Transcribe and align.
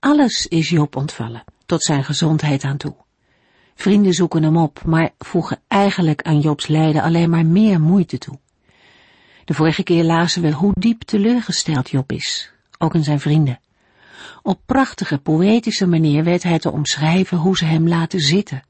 Alles 0.00 0.46
is 0.46 0.68
Job 0.68 0.96
ontvallen, 0.96 1.44
tot 1.66 1.82
zijn 1.82 2.04
gezondheid 2.04 2.64
aan 2.64 2.76
toe. 2.76 2.94
Vrienden 3.74 4.12
zoeken 4.12 4.42
hem 4.42 4.56
op, 4.56 4.84
maar 4.84 5.10
voegen 5.18 5.60
eigenlijk 5.68 6.22
aan 6.22 6.40
Jobs 6.40 6.66
lijden 6.66 7.02
alleen 7.02 7.30
maar 7.30 7.46
meer 7.46 7.80
moeite 7.80 8.18
toe. 8.18 8.38
De 9.44 9.54
vorige 9.54 9.82
keer 9.82 10.04
lazen 10.04 10.42
we 10.42 10.52
hoe 10.52 10.72
diep 10.78 11.02
teleurgesteld 11.02 11.90
Job 11.90 12.12
is, 12.12 12.52
ook 12.78 12.94
in 12.94 13.04
zijn 13.04 13.20
vrienden. 13.20 13.60
Op 14.42 14.60
prachtige, 14.66 15.18
poëtische 15.18 15.86
manier 15.86 16.24
weet 16.24 16.42
hij 16.42 16.58
te 16.58 16.70
omschrijven 16.70 17.38
hoe 17.38 17.56
ze 17.56 17.64
hem 17.64 17.88
laten 17.88 18.20
zitten. 18.20 18.62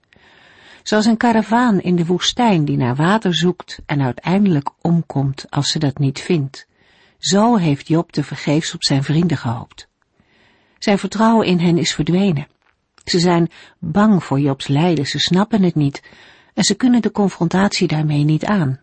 Zoals 0.82 1.06
een 1.06 1.16
karavaan 1.16 1.80
in 1.80 1.96
de 1.96 2.06
woestijn 2.06 2.64
die 2.64 2.76
naar 2.76 2.96
water 2.96 3.34
zoekt 3.34 3.80
en 3.86 4.02
uiteindelijk 4.02 4.70
omkomt 4.80 5.50
als 5.50 5.70
ze 5.70 5.78
dat 5.78 5.98
niet 5.98 6.20
vindt. 6.20 6.66
Zo 7.18 7.56
heeft 7.56 7.88
Job 7.88 8.12
te 8.12 8.24
vergeefs 8.24 8.74
op 8.74 8.84
zijn 8.84 9.04
vrienden 9.04 9.36
gehoopt. 9.36 9.89
Zijn 10.80 10.98
vertrouwen 10.98 11.46
in 11.46 11.58
hen 11.58 11.78
is 11.78 11.94
verdwenen. 11.94 12.46
Ze 13.04 13.18
zijn 13.18 13.50
bang 13.78 14.24
voor 14.24 14.40
Jobs 14.40 14.66
lijden, 14.66 15.06
ze 15.06 15.18
snappen 15.18 15.62
het 15.62 15.74
niet 15.74 16.02
en 16.54 16.64
ze 16.64 16.74
kunnen 16.74 17.02
de 17.02 17.10
confrontatie 17.10 17.88
daarmee 17.88 18.24
niet 18.24 18.44
aan. 18.44 18.80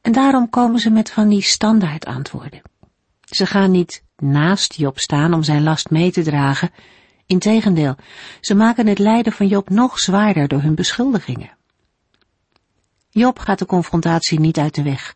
En 0.00 0.12
daarom 0.12 0.50
komen 0.50 0.80
ze 0.80 0.90
met 0.90 1.10
van 1.10 1.28
die 1.28 1.42
standaard 1.42 2.04
antwoorden. 2.04 2.62
Ze 3.24 3.46
gaan 3.46 3.70
niet 3.70 4.04
naast 4.16 4.74
Job 4.74 4.98
staan 4.98 5.34
om 5.34 5.42
zijn 5.42 5.62
last 5.62 5.90
mee 5.90 6.12
te 6.12 6.22
dragen. 6.22 6.70
Integendeel, 7.26 7.94
ze 8.40 8.54
maken 8.54 8.86
het 8.86 8.98
lijden 8.98 9.32
van 9.32 9.46
Job 9.46 9.68
nog 9.70 9.98
zwaarder 9.98 10.48
door 10.48 10.62
hun 10.62 10.74
beschuldigingen. 10.74 11.56
Job 13.10 13.38
gaat 13.38 13.58
de 13.58 13.66
confrontatie 13.66 14.40
niet 14.40 14.58
uit 14.58 14.74
de 14.74 14.82
weg. 14.82 15.14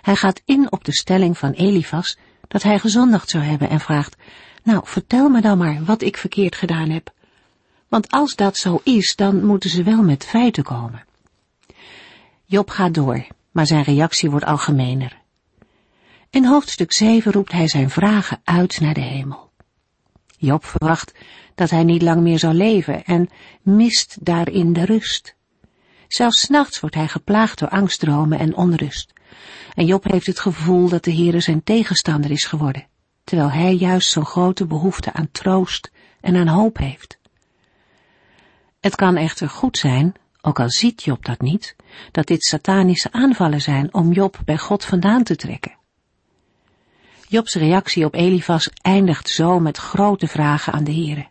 Hij 0.00 0.16
gaat 0.16 0.42
in 0.44 0.72
op 0.72 0.84
de 0.84 0.92
stelling 0.92 1.38
van 1.38 1.52
Elifas 1.52 2.18
dat 2.48 2.62
hij 2.62 2.78
gezondigd 2.78 3.28
zou 3.28 3.44
hebben 3.44 3.68
en 3.68 3.80
vraagt, 3.80 4.16
nou, 4.62 4.80
vertel 4.84 5.28
me 5.28 5.40
dan 5.40 5.58
maar 5.58 5.84
wat 5.84 6.02
ik 6.02 6.16
verkeerd 6.16 6.54
gedaan 6.54 6.90
heb. 6.90 7.12
Want 7.88 8.10
als 8.10 8.34
dat 8.34 8.56
zo 8.56 8.80
is, 8.84 9.16
dan 9.16 9.44
moeten 9.44 9.70
ze 9.70 9.82
wel 9.82 10.02
met 10.02 10.24
feiten 10.24 10.62
komen. 10.62 11.04
Job 12.44 12.70
gaat 12.70 12.94
door, 12.94 13.26
maar 13.50 13.66
zijn 13.66 13.82
reactie 13.82 14.30
wordt 14.30 14.46
algemener. 14.46 15.18
In 16.30 16.44
hoofdstuk 16.44 16.92
7 16.92 17.32
roept 17.32 17.52
hij 17.52 17.68
zijn 17.68 17.90
vragen 17.90 18.40
uit 18.44 18.80
naar 18.80 18.94
de 18.94 19.00
hemel. 19.00 19.50
Job 20.36 20.64
verwacht 20.64 21.12
dat 21.54 21.70
hij 21.70 21.84
niet 21.84 22.02
lang 22.02 22.20
meer 22.20 22.38
zal 22.38 22.52
leven 22.52 23.04
en 23.04 23.28
mist 23.62 24.16
daarin 24.20 24.72
de 24.72 24.84
rust. 24.84 25.34
Zelfs 26.08 26.48
nachts 26.48 26.80
wordt 26.80 26.94
hij 26.94 27.08
geplaagd 27.08 27.58
door 27.58 27.68
angstdromen 27.68 28.38
en 28.38 28.56
onrust. 28.56 29.12
En 29.74 29.86
Job 29.86 30.04
heeft 30.04 30.26
het 30.26 30.40
gevoel 30.40 30.88
dat 30.88 31.04
de 31.04 31.14
Heere 31.14 31.40
zijn 31.40 31.62
tegenstander 31.62 32.30
is 32.30 32.44
geworden, 32.44 32.86
terwijl 33.30 33.50
hij 33.50 33.74
juist 33.74 34.10
zo'n 34.10 34.24
grote 34.24 34.66
behoefte 34.66 35.12
aan 35.12 35.30
troost 35.30 35.90
en 36.20 36.36
aan 36.36 36.48
hoop 36.48 36.76
heeft. 36.78 37.18
Het 38.80 38.94
kan 38.94 39.16
echter 39.16 39.48
goed 39.48 39.78
zijn, 39.78 40.14
ook 40.40 40.60
al 40.60 40.70
ziet 40.70 41.02
Job 41.02 41.24
dat 41.24 41.40
niet, 41.40 41.76
dat 42.10 42.26
dit 42.26 42.44
satanische 42.44 43.12
aanvallen 43.12 43.60
zijn 43.60 43.94
om 43.94 44.12
Job 44.12 44.38
bij 44.44 44.58
God 44.58 44.84
vandaan 44.84 45.22
te 45.22 45.36
trekken. 45.36 45.76
Jobs 47.28 47.54
reactie 47.54 48.04
op 48.04 48.14
Elifas 48.14 48.70
eindigt 48.82 49.28
zo 49.28 49.60
met 49.60 49.76
grote 49.76 50.26
vragen 50.26 50.72
aan 50.72 50.84
de 50.84 50.94
Heere. 50.94 51.28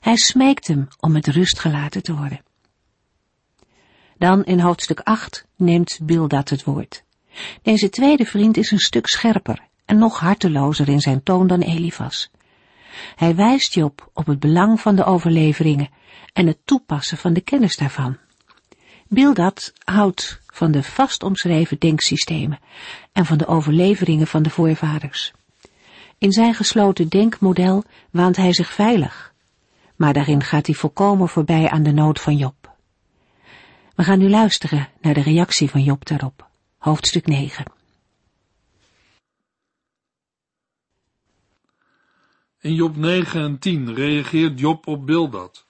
Hij 0.00 0.16
smeekt 0.16 0.66
hem 0.66 0.88
om 1.00 1.12
met 1.12 1.26
rust 1.26 1.58
gelaten 1.58 2.02
te 2.02 2.16
worden. 2.16 2.42
Dan 4.18 4.44
in 4.44 4.60
hoofdstuk 4.60 5.00
8 5.00 5.46
neemt 5.56 5.98
Bildad 6.02 6.48
het 6.48 6.64
woord. 6.64 7.04
Deze 7.62 7.88
tweede 7.88 8.24
vriend 8.24 8.56
is 8.56 8.70
een 8.70 8.78
stuk 8.78 9.06
scherper 9.06 9.72
en 9.84 9.98
nog 9.98 10.18
hartelozer 10.20 10.88
in 10.88 11.00
zijn 11.00 11.22
toon 11.22 11.46
dan 11.46 11.60
Elifas. 11.60 12.30
Hij 13.16 13.34
wijst 13.34 13.74
Job 13.74 14.10
op 14.12 14.26
het 14.26 14.40
belang 14.40 14.80
van 14.80 14.96
de 14.96 15.04
overleveringen 15.04 15.88
en 16.32 16.46
het 16.46 16.58
toepassen 16.64 17.18
van 17.18 17.32
de 17.32 17.40
kennis 17.40 17.76
daarvan. 17.76 18.16
Bildad 19.08 19.72
houdt 19.84 20.40
van 20.46 20.70
de 20.70 20.82
vast 20.82 21.22
omschreven 21.22 21.78
denksystemen 21.78 22.58
en 23.12 23.26
van 23.26 23.38
de 23.38 23.46
overleveringen 23.46 24.26
van 24.26 24.42
de 24.42 24.50
voorvaders. 24.50 25.32
In 26.18 26.32
zijn 26.32 26.54
gesloten 26.54 27.08
denkmodel 27.08 27.84
waant 28.10 28.36
hij 28.36 28.52
zich 28.52 28.72
veilig, 28.72 29.32
maar 29.96 30.12
daarin 30.12 30.42
gaat 30.42 30.66
hij 30.66 30.74
volkomen 30.74 31.28
voorbij 31.28 31.70
aan 31.70 31.82
de 31.82 31.92
nood 31.92 32.20
van 32.20 32.36
Job. 32.36 32.72
We 33.94 34.02
gaan 34.02 34.18
nu 34.18 34.30
luisteren 34.30 34.88
naar 35.00 35.14
de 35.14 35.22
reactie 35.22 35.70
van 35.70 35.82
Job 35.82 36.06
daarop. 36.06 36.48
Hoofdstuk 36.78 37.26
9. 37.26 37.73
In 42.64 42.74
Job 42.74 42.96
9 42.96 43.40
en 43.40 43.58
10 43.58 43.94
reageert 43.94 44.60
Job 44.60 44.86
op 44.86 45.06
Bildad, 45.06 45.66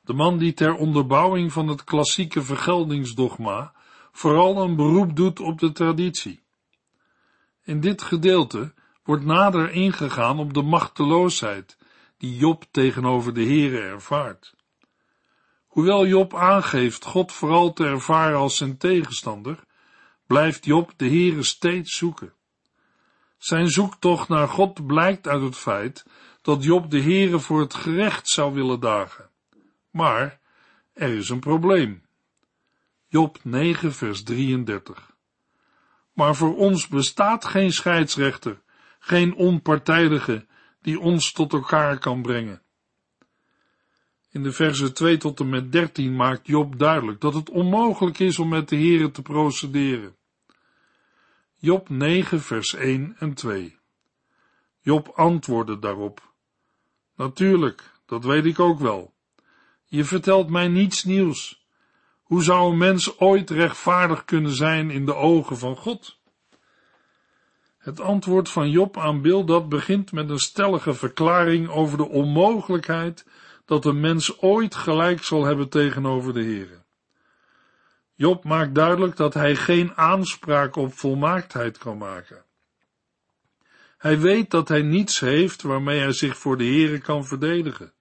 de 0.00 0.12
man 0.12 0.38
die 0.38 0.52
ter 0.52 0.74
onderbouwing 0.74 1.52
van 1.52 1.68
het 1.68 1.84
klassieke 1.84 2.42
vergeldingsdogma 2.42 3.72
vooral 4.12 4.62
een 4.62 4.76
beroep 4.76 5.16
doet 5.16 5.40
op 5.40 5.58
de 5.58 5.72
traditie. 5.72 6.42
In 7.64 7.80
dit 7.80 8.02
gedeelte 8.02 8.72
wordt 9.04 9.24
nader 9.24 9.70
ingegaan 9.70 10.38
op 10.38 10.54
de 10.54 10.62
machteloosheid 10.62 11.78
die 12.18 12.36
Job 12.36 12.64
tegenover 12.70 13.34
de 13.34 13.44
Here 13.44 13.80
ervaart. 13.80 14.54
Hoewel 15.66 16.06
Job 16.06 16.34
aangeeft 16.34 17.04
God 17.04 17.32
vooral 17.32 17.72
te 17.72 17.84
ervaren 17.84 18.38
als 18.38 18.56
zijn 18.56 18.76
tegenstander, 18.76 19.64
blijft 20.26 20.64
Job 20.64 20.92
de 20.96 21.06
Heere 21.06 21.42
steeds 21.42 21.96
zoeken. 21.96 22.32
Zijn 23.38 23.68
zoektocht 23.68 24.28
naar 24.28 24.48
God 24.48 24.86
blijkt 24.86 25.28
uit 25.28 25.42
het 25.42 25.56
feit 25.56 26.04
dat 26.42 26.64
Job 26.64 26.90
de 26.90 27.00
Heere 27.00 27.38
voor 27.38 27.60
het 27.60 27.74
gerecht 27.74 28.28
zou 28.28 28.54
willen 28.54 28.80
dagen. 28.80 29.30
Maar 29.90 30.40
er 30.92 31.16
is 31.16 31.28
een 31.28 31.40
probleem. 31.40 32.02
Job 33.08 33.38
9 33.42 33.92
vers 33.92 34.22
33 34.22 35.10
Maar 36.12 36.34
voor 36.34 36.56
ons 36.56 36.88
bestaat 36.88 37.44
geen 37.44 37.72
scheidsrechter, 37.72 38.62
geen 38.98 39.34
onpartijdige, 39.34 40.46
die 40.80 41.00
ons 41.00 41.32
tot 41.32 41.52
elkaar 41.52 41.98
kan 41.98 42.22
brengen. 42.22 42.62
In 44.30 44.42
de 44.42 44.52
versen 44.52 44.94
2 44.94 45.16
tot 45.16 45.40
en 45.40 45.48
met 45.48 45.72
13 45.72 46.16
maakt 46.16 46.46
Job 46.46 46.78
duidelijk 46.78 47.20
dat 47.20 47.34
het 47.34 47.50
onmogelijk 47.50 48.18
is 48.18 48.38
om 48.38 48.48
met 48.48 48.68
de 48.68 48.76
Here 48.76 49.10
te 49.10 49.22
procederen. 49.22 50.16
Job 51.56 51.88
9 51.88 52.40
vers 52.40 52.74
1 52.74 53.16
en 53.18 53.34
2 53.34 53.78
Job 54.80 55.08
antwoordde 55.08 55.78
daarop. 55.78 56.31
Natuurlijk, 57.22 57.82
dat 58.06 58.24
weet 58.24 58.44
ik 58.44 58.60
ook 58.60 58.78
wel. 58.78 59.14
Je 59.84 60.04
vertelt 60.04 60.50
mij 60.50 60.68
niets 60.68 61.04
nieuws. 61.04 61.66
Hoe 62.22 62.42
zou 62.42 62.70
een 62.70 62.78
mens 62.78 63.18
ooit 63.18 63.50
rechtvaardig 63.50 64.24
kunnen 64.24 64.52
zijn 64.52 64.90
in 64.90 65.04
de 65.04 65.14
ogen 65.14 65.58
van 65.58 65.76
God? 65.76 66.18
Het 67.78 68.00
antwoord 68.00 68.48
van 68.48 68.70
Job 68.70 68.98
aan 68.98 69.20
Bildad 69.20 69.68
begint 69.68 70.12
met 70.12 70.30
een 70.30 70.38
stellige 70.38 70.94
verklaring 70.94 71.68
over 71.68 71.96
de 71.96 72.08
onmogelijkheid 72.08 73.26
dat 73.64 73.84
een 73.84 74.00
mens 74.00 74.40
ooit 74.40 74.74
gelijk 74.74 75.22
zal 75.22 75.44
hebben 75.44 75.68
tegenover 75.68 76.32
de 76.32 76.42
Heere. 76.42 76.82
Job 78.14 78.44
maakt 78.44 78.74
duidelijk 78.74 79.16
dat 79.16 79.34
hij 79.34 79.56
geen 79.56 79.94
aanspraak 79.94 80.76
op 80.76 80.94
volmaaktheid 80.94 81.78
kan 81.78 81.98
maken. 81.98 82.44
Hij 84.02 84.18
weet 84.18 84.50
dat 84.50 84.68
hij 84.68 84.82
niets 84.82 85.20
heeft 85.20 85.62
waarmee 85.62 86.00
hij 86.00 86.12
zich 86.12 86.38
voor 86.38 86.56
de 86.56 86.64
Heere 86.64 86.98
kan 86.98 87.26
verdedigen. 87.26 87.92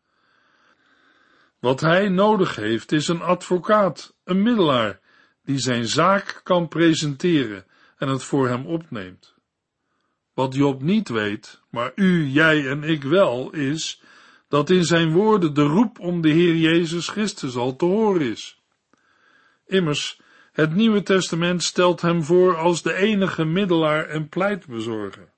Wat 1.59 1.79
hij 1.79 2.09
nodig 2.09 2.55
heeft 2.55 2.91
is 2.91 3.07
een 3.07 3.21
advocaat, 3.21 4.15
een 4.23 4.41
middelaar, 4.41 4.99
die 5.43 5.59
zijn 5.59 5.85
zaak 5.85 6.41
kan 6.43 6.67
presenteren 6.67 7.65
en 7.97 8.07
het 8.07 8.23
voor 8.23 8.47
hem 8.47 8.65
opneemt. 8.65 9.35
Wat 10.33 10.55
Job 10.55 10.81
niet 10.81 11.09
weet, 11.09 11.61
maar 11.69 11.91
u, 11.95 12.25
jij 12.25 12.69
en 12.69 12.83
ik 12.83 13.03
wel, 13.03 13.51
is 13.51 14.01
dat 14.47 14.69
in 14.69 14.83
zijn 14.83 15.11
woorden 15.11 15.53
de 15.53 15.63
roep 15.63 15.99
om 15.99 16.21
de 16.21 16.29
Heer 16.29 16.55
Jezus 16.55 17.07
Christus 17.07 17.55
al 17.55 17.75
te 17.75 17.85
horen 17.85 18.21
is. 18.21 18.61
Immers, 19.65 20.21
het 20.51 20.75
Nieuwe 20.75 21.03
Testament 21.03 21.63
stelt 21.63 22.01
hem 22.01 22.23
voor 22.23 22.57
als 22.57 22.81
de 22.81 22.93
enige 22.93 23.45
middelaar 23.45 24.05
en 24.05 24.29
pleitbezorger. 24.29 25.30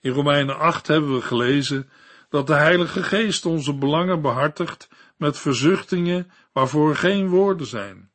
In 0.00 0.12
Romeinen 0.12 0.58
8 0.58 0.86
hebben 0.86 1.14
we 1.14 1.22
gelezen 1.22 1.88
dat 2.28 2.46
de 2.46 2.54
Heilige 2.54 3.02
Geest 3.02 3.46
onze 3.46 3.74
belangen 3.74 4.22
behartigt 4.22 4.88
met 5.16 5.38
verzuchtingen 5.38 6.30
waarvoor 6.52 6.96
geen 6.96 7.28
woorden 7.28 7.66
zijn. 7.66 8.10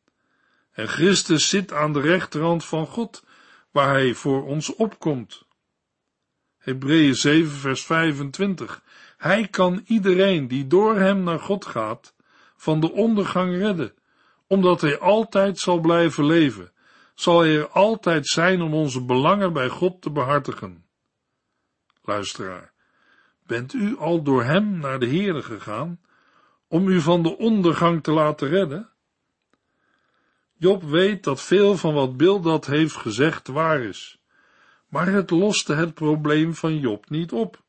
En 0.72 0.88
Christus 0.88 1.50
zit 1.50 1.74
aan 1.74 1.94
de 1.94 2.02
rechterhand 2.02 2.66
van 2.66 2.88
God, 2.88 3.24
waar 3.72 3.90
hij 3.90 4.14
voor 4.14 4.46
ons 4.46 4.76
opkomt. 4.76 5.46
Hebreeën 6.58 7.16
7 7.16 7.52
vers 7.52 7.86
25. 7.86 8.82
Hij 9.18 9.48
kan 9.48 9.82
iedereen 9.86 10.48
die 10.48 10.68
door 10.68 10.96
hem 10.96 11.24
naar 11.24 11.40
God 11.40 11.66
gaat, 11.66 12.16
van 12.56 12.80
de 12.80 12.92
ondergang 12.92 13.58
redden, 13.58 13.94
omdat 14.48 14.82
hij 14.82 15.00
altijd 15.00 15.60
zal 15.60 15.80
blijven 15.80 16.26
leven, 16.26 16.72
zal 17.16 17.40
hij 17.40 17.58
er 17.58 17.70
altijd 17.70 18.28
zijn 18.28 18.62
om 18.62 18.74
onze 18.74 19.02
belangen 19.02 19.54
bij 19.54 19.70
God 19.70 20.02
te 20.02 20.12
behartigen. 20.12 20.83
Luisteraar, 22.04 22.72
bent 23.46 23.74
u 23.74 23.98
al 23.98 24.24
door 24.24 24.44
hem 24.44 24.80
naar 24.80 25.00
de 25.00 25.08
Heere 25.08 25.42
gegaan, 25.42 26.00
om 26.68 26.88
u 26.88 27.02
van 27.02 27.24
de 27.24 27.38
ondergang 27.38 28.04
te 28.04 28.12
laten 28.12 28.48
redden? 28.48 28.90
Job 30.58 30.84
weet 30.84 31.24
dat 31.24 31.42
veel 31.42 31.78
van 31.78 31.94
wat 31.94 32.18
Bildad 32.18 32.66
heeft 32.66 32.96
gezegd 32.96 33.48
waar 33.48 33.82
is, 33.82 34.20
maar 34.88 35.08
het 35.08 35.30
loste 35.30 35.74
het 35.74 35.94
probleem 35.94 36.56
van 36.56 36.80
Job 36.80 37.10
niet 37.10 37.32
op. 37.32 37.62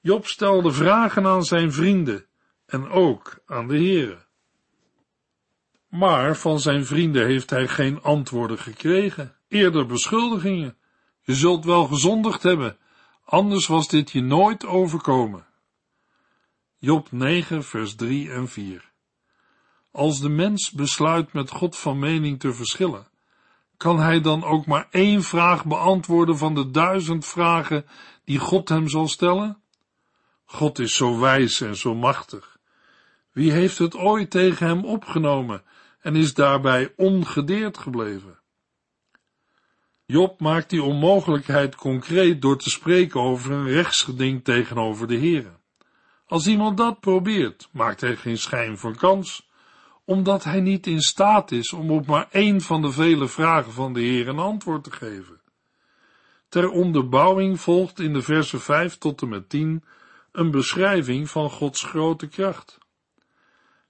Job 0.00 0.26
stelde 0.26 0.72
vragen 0.72 1.26
aan 1.26 1.44
zijn 1.44 1.72
vrienden 1.72 2.26
en 2.66 2.88
ook 2.88 3.38
aan 3.46 3.68
de 3.68 3.76
Heere. 3.76 4.26
Maar 5.88 6.36
van 6.36 6.60
zijn 6.60 6.86
vrienden 6.86 7.26
heeft 7.26 7.50
hij 7.50 7.68
geen 7.68 8.02
antwoorden 8.02 8.58
gekregen, 8.58 9.36
eerder 9.48 9.86
beschuldigingen. 9.86 10.76
Je 11.22 11.34
zult 11.34 11.64
wel 11.64 11.86
gezondigd 11.86 12.42
hebben, 12.42 12.78
anders 13.28 13.66
was 13.66 13.88
dit 13.88 14.10
je 14.10 14.22
nooit 14.22 14.66
overkomen. 14.66 15.46
Job 16.78 17.12
9, 17.12 17.64
vers 17.64 17.94
3 17.94 18.30
en 18.30 18.48
4. 18.48 18.92
Als 19.90 20.20
de 20.20 20.28
mens 20.28 20.70
besluit 20.70 21.32
met 21.32 21.50
God 21.50 21.76
van 21.76 21.98
mening 21.98 22.40
te 22.40 22.52
verschillen, 22.52 23.06
kan 23.76 23.98
hij 23.98 24.20
dan 24.20 24.44
ook 24.44 24.66
maar 24.66 24.88
één 24.90 25.22
vraag 25.22 25.64
beantwoorden 25.64 26.38
van 26.38 26.54
de 26.54 26.70
duizend 26.70 27.26
vragen 27.26 27.86
die 28.24 28.38
God 28.38 28.68
hem 28.68 28.88
zal 28.88 29.08
stellen? 29.08 29.62
God 30.44 30.78
is 30.78 30.96
zo 30.96 31.18
wijs 31.18 31.60
en 31.60 31.76
zo 31.76 31.94
machtig. 31.94 32.58
Wie 33.32 33.52
heeft 33.52 33.78
het 33.78 33.96
ooit 33.96 34.30
tegen 34.30 34.66
hem 34.66 34.84
opgenomen 34.84 35.62
en 36.00 36.16
is 36.16 36.34
daarbij 36.34 36.92
ongedeerd 36.96 37.78
gebleven? 37.78 38.37
Job 40.12 40.40
maakt 40.40 40.70
die 40.70 40.82
onmogelijkheid 40.82 41.74
concreet 41.74 42.42
door 42.42 42.58
te 42.58 42.70
spreken 42.70 43.20
over 43.20 43.52
een 43.52 43.66
rechtsgeding 43.66 44.44
tegenover 44.44 45.06
de 45.06 45.18
Heere. 45.18 45.50
Als 46.26 46.46
iemand 46.46 46.76
dat 46.76 47.00
probeert, 47.00 47.68
maakt 47.72 48.00
hij 48.00 48.16
geen 48.16 48.38
schijn 48.38 48.78
van 48.78 48.96
kans, 48.96 49.48
omdat 50.04 50.44
hij 50.44 50.60
niet 50.60 50.86
in 50.86 51.00
staat 51.00 51.50
is 51.50 51.72
om 51.72 51.90
op 51.90 52.06
maar 52.06 52.28
één 52.30 52.60
van 52.60 52.82
de 52.82 52.92
vele 52.92 53.28
vragen 53.28 53.72
van 53.72 53.92
de 53.92 54.00
Heer 54.00 54.28
een 54.28 54.38
antwoord 54.38 54.84
te 54.84 54.90
geven. 54.90 55.40
Ter 56.48 56.70
onderbouwing 56.70 57.60
volgt 57.60 58.00
in 58.00 58.12
de 58.12 58.22
versen 58.22 58.60
5 58.60 58.98
tot 58.98 59.22
en 59.22 59.28
met 59.28 59.48
10 59.48 59.84
een 60.32 60.50
beschrijving 60.50 61.30
van 61.30 61.50
Gods 61.50 61.82
grote 61.82 62.26
kracht. 62.26 62.78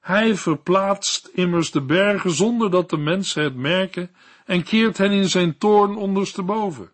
Hij 0.01 0.37
verplaatst 0.37 1.27
immers 1.27 1.71
de 1.71 1.83
bergen 1.83 2.31
zonder 2.31 2.71
dat 2.71 2.91
de 2.91 2.97
mensen 2.97 3.43
het 3.43 3.57
merken 3.57 4.11
en 4.49 4.63
keert 4.63 4.99
hen 4.99 5.11
in 5.11 5.29
zijn 5.29 5.59
toorn 5.59 5.97
ondersteboven. 5.97 6.93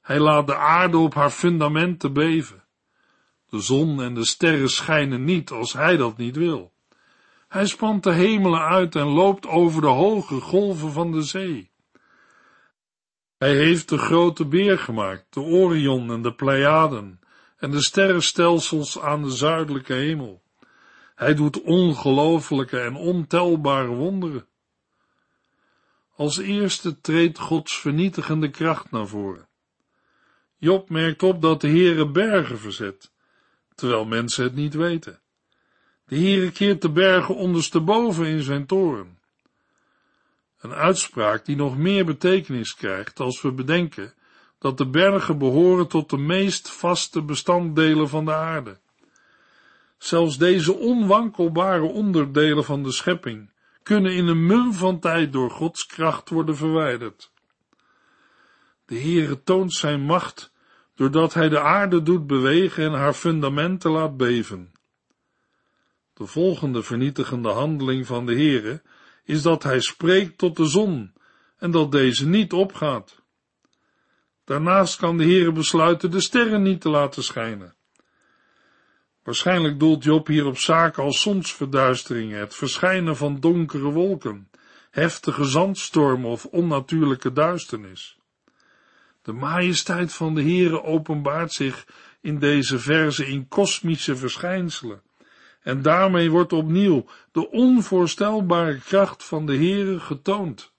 Hij 0.00 0.18
laat 0.18 0.46
de 0.46 0.56
aarde 0.56 0.98
op 0.98 1.14
haar 1.14 1.30
fundamenten 1.30 2.12
beven. 2.12 2.64
De 3.48 3.60
zon 3.60 4.02
en 4.02 4.14
de 4.14 4.24
sterren 4.24 4.68
schijnen 4.68 5.24
niet 5.24 5.50
als 5.50 5.72
hij 5.72 5.96
dat 5.96 6.16
niet 6.16 6.36
wil. 6.36 6.72
Hij 7.48 7.66
spant 7.66 8.02
de 8.02 8.12
hemelen 8.12 8.60
uit 8.60 8.96
en 8.96 9.06
loopt 9.06 9.46
over 9.46 9.80
de 9.80 9.86
hoge 9.86 10.40
golven 10.40 10.92
van 10.92 11.12
de 11.12 11.22
zee. 11.22 11.70
Hij 13.38 13.56
heeft 13.56 13.88
de 13.88 13.98
grote 13.98 14.46
beer 14.46 14.78
gemaakt, 14.78 15.34
de 15.34 15.40
Orion 15.40 16.10
en 16.10 16.22
de 16.22 16.34
Pleiaden 16.34 17.20
en 17.56 17.70
de 17.70 17.82
sterrenstelsels 17.82 19.00
aan 19.00 19.22
de 19.22 19.30
zuidelijke 19.30 19.94
hemel. 19.94 20.42
Hij 21.14 21.34
doet 21.34 21.62
ongelooflijke 21.62 22.80
en 22.80 22.94
ontelbare 22.94 23.94
wonderen. 23.94 24.46
Als 26.16 26.38
eerste 26.38 27.00
treedt 27.00 27.38
Gods 27.38 27.80
vernietigende 27.80 28.50
kracht 28.50 28.90
naar 28.90 29.06
voren. 29.06 29.48
Job 30.58 30.88
merkt 30.90 31.22
op 31.22 31.42
dat 31.42 31.60
de 31.60 31.68
Heere 31.68 32.10
bergen 32.10 32.58
verzet, 32.58 33.12
terwijl 33.74 34.04
mensen 34.04 34.44
het 34.44 34.54
niet 34.54 34.74
weten. 34.74 35.20
De 36.06 36.16
Heere 36.16 36.50
keert 36.50 36.82
de 36.82 36.90
bergen 36.90 37.36
ondersteboven 37.36 38.26
in 38.26 38.42
zijn 38.42 38.66
toren. 38.66 39.18
Een 40.60 40.72
uitspraak 40.72 41.44
die 41.44 41.56
nog 41.56 41.76
meer 41.76 42.04
betekenis 42.04 42.74
krijgt 42.74 43.20
als 43.20 43.42
we 43.42 43.52
bedenken 43.52 44.14
dat 44.58 44.78
de 44.78 44.86
bergen 44.86 45.38
behoren 45.38 45.88
tot 45.88 46.10
de 46.10 46.18
meest 46.18 46.70
vaste 46.70 47.22
bestanddelen 47.22 48.08
van 48.08 48.24
de 48.24 48.34
aarde. 48.34 48.78
Zelfs 49.98 50.38
deze 50.38 50.74
onwankelbare 50.74 51.84
onderdelen 51.84 52.64
van 52.64 52.82
de 52.82 52.92
schepping 52.92 53.52
kunnen 53.84 54.14
in 54.14 54.26
een 54.26 54.46
mum 54.46 54.72
van 54.72 55.00
tijd 55.00 55.32
door 55.32 55.50
Gods 55.50 55.86
kracht 55.86 56.28
worden 56.30 56.56
verwijderd. 56.56 57.32
De 58.86 59.00
Heere 59.00 59.42
toont 59.42 59.72
zijn 59.72 60.00
macht 60.00 60.52
doordat 60.94 61.34
hij 61.34 61.48
de 61.48 61.60
aarde 61.60 62.02
doet 62.02 62.26
bewegen 62.26 62.84
en 62.84 62.92
haar 62.92 63.14
fundamenten 63.14 63.90
laat 63.90 64.16
beven. 64.16 64.72
De 66.14 66.26
volgende 66.26 66.82
vernietigende 66.82 67.48
handeling 67.48 68.06
van 68.06 68.26
de 68.26 68.34
Heere 68.34 68.82
is 69.24 69.42
dat 69.42 69.62
hij 69.62 69.80
spreekt 69.80 70.38
tot 70.38 70.56
de 70.56 70.66
zon 70.66 71.12
en 71.56 71.70
dat 71.70 71.92
deze 71.92 72.26
niet 72.26 72.52
opgaat. 72.52 73.22
Daarnaast 74.44 74.96
kan 74.96 75.16
de 75.16 75.24
Heere 75.24 75.52
besluiten 75.52 76.10
de 76.10 76.20
sterren 76.20 76.62
niet 76.62 76.80
te 76.80 76.88
laten 76.88 77.24
schijnen. 77.24 77.74
Waarschijnlijk 79.24 79.78
doelt 79.78 80.04
Job 80.04 80.26
hier 80.26 80.46
op 80.46 80.58
zaken 80.58 81.02
als 81.02 81.20
zonsverduisteringen, 81.20 82.38
het 82.38 82.54
verschijnen 82.54 83.16
van 83.16 83.40
donkere 83.40 83.90
wolken, 83.90 84.50
heftige 84.90 85.44
zandstormen 85.44 86.30
of 86.30 86.44
onnatuurlijke 86.44 87.32
duisternis. 87.32 88.18
De 89.22 89.32
majesteit 89.32 90.12
van 90.12 90.34
de 90.34 90.42
Heere 90.42 90.82
openbaart 90.82 91.52
zich 91.52 91.86
in 92.20 92.38
deze 92.38 92.78
verse 92.78 93.26
in 93.26 93.48
kosmische 93.48 94.16
verschijnselen. 94.16 95.02
En 95.62 95.82
daarmee 95.82 96.30
wordt 96.30 96.52
opnieuw 96.52 97.04
de 97.32 97.50
onvoorstelbare 97.50 98.78
kracht 98.78 99.24
van 99.24 99.46
de 99.46 99.56
Heere 99.56 100.00
getoond. 100.00 100.72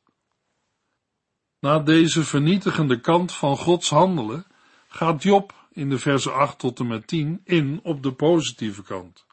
Na 1.60 1.80
deze 1.80 2.24
vernietigende 2.24 3.00
kant 3.00 3.32
van 3.32 3.58
Gods 3.58 3.90
handelen 3.90 4.46
gaat 4.88 5.24
Job 5.24 5.65
in 5.76 5.90
de 5.90 6.00
versen 6.00 6.34
8 6.34 6.60
tot 6.60 6.80
en 6.80 6.88
met 6.88 7.08
10 7.08 7.42
in 7.44 7.80
op 7.84 8.04
de 8.04 8.14
positieve 8.14 8.84
kant. 8.84 9.26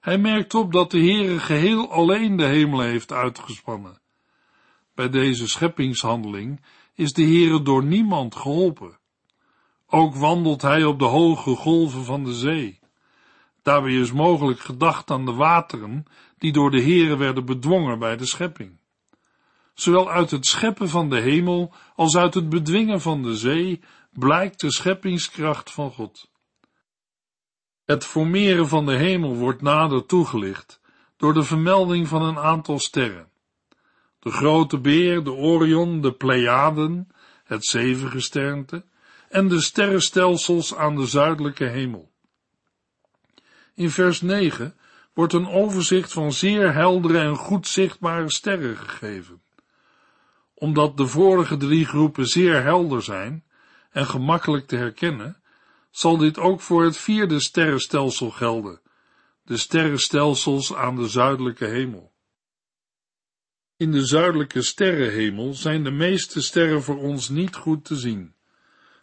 Hij 0.00 0.18
merkt 0.18 0.54
op 0.54 0.72
dat 0.72 0.90
de 0.90 0.98
Heere 0.98 1.38
geheel 1.38 1.90
alleen 1.90 2.36
de 2.36 2.44
hemel 2.44 2.80
heeft 2.80 3.12
uitgespannen. 3.12 4.00
Bij 4.94 5.08
deze 5.08 5.48
scheppingshandeling 5.48 6.60
is 6.94 7.12
de 7.12 7.22
Heere 7.22 7.62
door 7.62 7.84
niemand 7.84 8.34
geholpen. 8.34 8.98
Ook 9.86 10.14
wandelt 10.14 10.62
hij 10.62 10.84
op 10.84 10.98
de 10.98 11.04
hoge 11.04 11.54
golven 11.54 12.04
van 12.04 12.24
de 12.24 12.34
zee. 12.34 12.80
Daarbij 13.62 13.94
is 13.94 14.12
mogelijk 14.12 14.60
gedacht 14.60 15.10
aan 15.10 15.24
de 15.24 15.32
wateren 15.32 16.04
die 16.38 16.52
door 16.52 16.70
de 16.70 16.82
Heere 16.82 17.16
werden 17.16 17.44
bedwongen 17.44 17.98
bij 17.98 18.16
de 18.16 18.26
schepping. 18.26 18.80
Zowel 19.74 20.10
uit 20.10 20.30
het 20.30 20.46
scheppen 20.46 20.88
van 20.88 21.10
de 21.10 21.20
hemel 21.20 21.74
als 21.96 22.16
uit 22.16 22.34
het 22.34 22.48
bedwingen 22.48 23.00
van 23.00 23.22
de 23.22 23.36
zee 23.36 23.80
blijkt 24.12 24.60
de 24.60 24.72
scheppingskracht 24.72 25.70
van 25.70 25.90
God. 25.92 26.30
Het 27.84 28.04
formeren 28.04 28.68
van 28.68 28.86
de 28.86 28.96
hemel 28.96 29.36
wordt 29.36 29.62
nader 29.62 30.06
toegelicht 30.06 30.80
door 31.16 31.34
de 31.34 31.42
vermelding 31.42 32.08
van 32.08 32.22
een 32.22 32.38
aantal 32.38 32.78
sterren. 32.78 33.30
De 34.18 34.30
grote 34.30 34.80
beer, 34.80 35.24
de 35.24 35.32
Orion, 35.32 36.00
de 36.00 36.12
Pleiaden, 36.12 37.08
het 37.44 37.64
zevengesternte 37.64 38.84
en 39.28 39.48
de 39.48 39.60
sterrenstelsels 39.60 40.74
aan 40.74 40.96
de 40.96 41.06
zuidelijke 41.06 41.64
hemel. 41.64 42.10
In 43.74 43.90
vers 43.90 44.20
9 44.20 44.76
wordt 45.12 45.32
een 45.32 45.48
overzicht 45.48 46.12
van 46.12 46.32
zeer 46.32 46.74
heldere 46.74 47.18
en 47.18 47.36
goed 47.36 47.66
zichtbare 47.66 48.30
sterren 48.30 48.76
gegeven. 48.76 49.42
Omdat 50.54 50.96
de 50.96 51.06
vorige 51.06 51.56
drie 51.56 51.86
groepen 51.86 52.26
zeer 52.26 52.62
helder 52.62 53.02
zijn 53.02 53.44
en 53.92 54.06
gemakkelijk 54.06 54.66
te 54.66 54.76
herkennen, 54.76 55.42
zal 55.90 56.16
dit 56.16 56.38
ook 56.38 56.60
voor 56.60 56.84
het 56.84 56.96
vierde 56.96 57.40
sterrenstelsel 57.40 58.30
gelden, 58.30 58.80
de 59.42 59.56
sterrenstelsels 59.56 60.74
aan 60.74 60.96
de 60.96 61.08
zuidelijke 61.08 61.66
hemel. 61.66 62.12
In 63.76 63.90
de 63.90 64.06
zuidelijke 64.06 64.62
sterrenhemel 64.62 65.54
zijn 65.54 65.84
de 65.84 65.90
meeste 65.90 66.42
sterren 66.42 66.82
voor 66.82 66.98
ons 66.98 67.28
niet 67.28 67.56
goed 67.56 67.84
te 67.84 67.96
zien, 67.96 68.34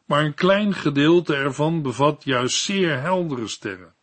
maar 0.05 0.25
een 0.25 0.33
klein 0.33 0.73
gedeelte 0.73 1.35
ervan 1.35 1.81
bevat 1.81 2.23
juist 2.23 2.61
zeer 2.61 2.99
heldere 3.01 3.47
sterren. 3.47 3.95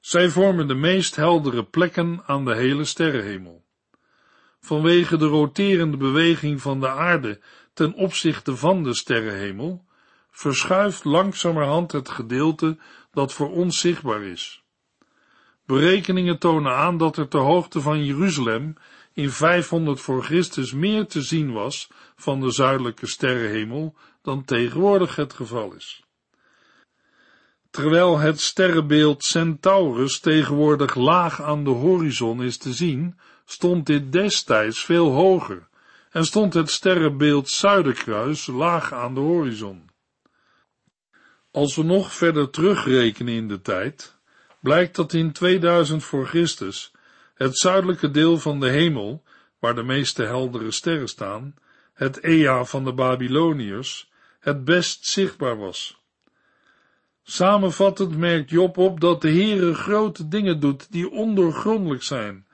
Zij 0.00 0.28
vormen 0.28 0.68
de 0.68 0.74
meest 0.74 1.16
heldere 1.16 1.64
plekken 1.64 2.22
aan 2.26 2.44
de 2.44 2.54
hele 2.54 2.84
sterrenhemel. 2.84 3.64
Vanwege 4.60 5.16
de 5.16 5.26
roterende 5.26 5.96
beweging 5.96 6.60
van 6.60 6.80
de 6.80 6.88
aarde 6.88 7.40
ten 7.72 7.94
opzichte 7.94 8.56
van 8.56 8.82
de 8.82 8.94
sterrenhemel, 8.94 9.88
verschuift 10.30 11.04
langzamerhand 11.04 11.92
het 11.92 12.08
gedeelte 12.08 12.78
dat 13.12 13.32
voor 13.32 13.50
ons 13.50 13.80
zichtbaar 13.80 14.22
is. 14.22 14.62
Berekeningen 15.66 16.38
tonen 16.38 16.76
aan 16.76 16.98
dat 16.98 17.16
er 17.16 17.28
ter 17.28 17.40
hoogte 17.40 17.80
van 17.80 18.04
Jeruzalem 18.04 18.74
in 19.12 19.30
500 19.30 20.00
voor 20.00 20.24
Christus 20.24 20.72
meer 20.72 21.06
te 21.06 21.22
zien 21.22 21.52
was 21.52 21.90
van 22.16 22.40
de 22.40 22.50
zuidelijke 22.50 23.06
sterrenhemel 23.06 23.94
dan 24.22 24.44
tegenwoordig 24.44 25.16
het 25.16 25.32
geval 25.32 25.72
is. 25.72 26.04
Terwijl 27.70 28.18
het 28.18 28.40
sterrenbeeld 28.40 29.24
Centaurus 29.24 30.20
tegenwoordig 30.20 30.94
laag 30.94 31.42
aan 31.42 31.64
de 31.64 31.70
horizon 31.70 32.42
is 32.42 32.56
te 32.58 32.72
zien, 32.72 33.18
stond 33.44 33.86
dit 33.86 34.12
destijds 34.12 34.84
veel 34.84 35.10
hoger 35.10 35.68
en 36.10 36.24
stond 36.24 36.54
het 36.54 36.70
sterrenbeeld 36.70 37.48
Zuiderkruis 37.48 38.46
laag 38.46 38.92
aan 38.92 39.14
de 39.14 39.20
horizon. 39.20 39.89
Als 41.50 41.76
we 41.76 41.82
nog 41.82 42.12
verder 42.12 42.50
terugrekenen 42.50 43.34
in 43.34 43.48
de 43.48 43.60
tijd, 43.60 44.16
blijkt 44.60 44.96
dat 44.96 45.12
in 45.12 45.32
2000 45.32 46.04
voor 46.04 46.26
Christus 46.26 46.92
het 47.34 47.58
zuidelijke 47.58 48.10
deel 48.10 48.38
van 48.38 48.60
de 48.60 48.68
hemel, 48.68 49.22
waar 49.58 49.74
de 49.74 49.82
meeste 49.82 50.22
heldere 50.22 50.70
sterren 50.70 51.08
staan, 51.08 51.54
het 51.92 52.22
Ea 52.22 52.64
van 52.64 52.84
de 52.84 52.92
Babyloniërs, 52.92 54.10
het 54.40 54.64
best 54.64 55.06
zichtbaar 55.06 55.56
was. 55.56 56.00
Samenvattend 57.22 58.16
merkt 58.16 58.50
Job 58.50 58.76
op 58.76 59.00
dat 59.00 59.20
de 59.20 59.30
Heere 59.30 59.74
grote 59.74 60.28
dingen 60.28 60.60
doet 60.60 60.92
die 60.92 61.10
ondoorgrondelijk 61.10 62.02
zijn, 62.02 62.46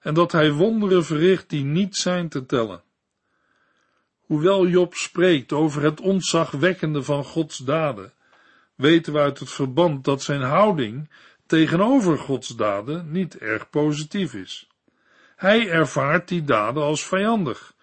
en 0.00 0.14
dat 0.14 0.32
hij 0.32 0.52
wonderen 0.52 1.04
verricht 1.04 1.50
die 1.50 1.64
niet 1.64 1.96
zijn 1.96 2.28
te 2.28 2.46
tellen. 2.46 2.82
Hoewel 4.20 4.66
Job 4.66 4.94
spreekt 4.94 5.52
over 5.52 5.82
het 5.82 6.00
ontzagwekkende 6.00 7.02
van 7.02 7.24
Gods 7.24 7.58
daden, 7.58 8.12
weten 8.82 9.12
we 9.12 9.18
uit 9.18 9.38
het 9.38 9.50
verband 9.50 10.04
dat 10.04 10.22
zijn 10.22 10.42
houding 10.42 11.10
tegenover 11.46 12.18
Gods 12.18 12.48
daden 12.48 13.10
niet 13.10 13.38
erg 13.38 13.70
positief 13.70 14.34
is. 14.34 14.68
Hij 15.36 15.70
ervaart 15.70 16.28
die 16.28 16.44
daden 16.44 16.82
als 16.82 17.06
vijandig, 17.06 17.74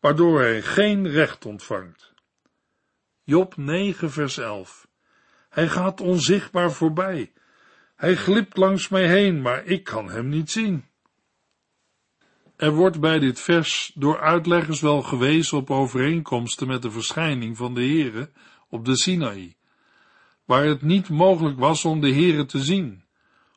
waardoor 0.00 0.40
hij 0.40 0.62
geen 0.62 1.08
recht 1.08 1.44
ontvangt. 1.44 2.12
Job 3.22 3.56
9 3.56 4.10
vers 4.10 4.38
11 4.38 4.88
Hij 5.48 5.68
gaat 5.68 6.00
onzichtbaar 6.00 6.72
voorbij. 6.72 7.32
Hij 7.96 8.16
glipt 8.16 8.56
langs 8.56 8.88
mij 8.88 9.08
heen, 9.08 9.42
maar 9.42 9.64
ik 9.64 9.84
kan 9.84 10.10
hem 10.10 10.28
niet 10.28 10.50
zien. 10.50 10.84
Er 12.56 12.72
wordt 12.72 13.00
bij 13.00 13.18
dit 13.18 13.40
vers 13.40 13.92
door 13.94 14.20
uitleggers 14.20 14.80
wel 14.80 15.02
gewezen 15.02 15.58
op 15.58 15.70
overeenkomsten 15.70 16.66
met 16.66 16.82
de 16.82 16.90
verschijning 16.90 17.56
van 17.56 17.74
de 17.74 17.80
Heere 17.80 18.30
op 18.68 18.84
de 18.84 18.96
Sinaï, 18.96 19.55
waar 20.46 20.64
het 20.64 20.82
niet 20.82 21.08
mogelijk 21.08 21.58
was 21.58 21.84
om 21.84 22.00
de 22.00 22.12
Heere 22.12 22.44
te 22.44 22.62
zien, 22.62 23.04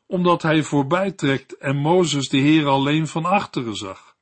omdat 0.06 0.42
hij 0.42 0.62
voorbij 0.62 1.12
trekt 1.12 1.56
en 1.56 1.76
Mozes 1.76 2.28
de 2.28 2.38
Heer 2.38 2.66
alleen 2.66 3.06
van 3.06 3.24
achteren 3.24 3.74
zag. 3.74 4.16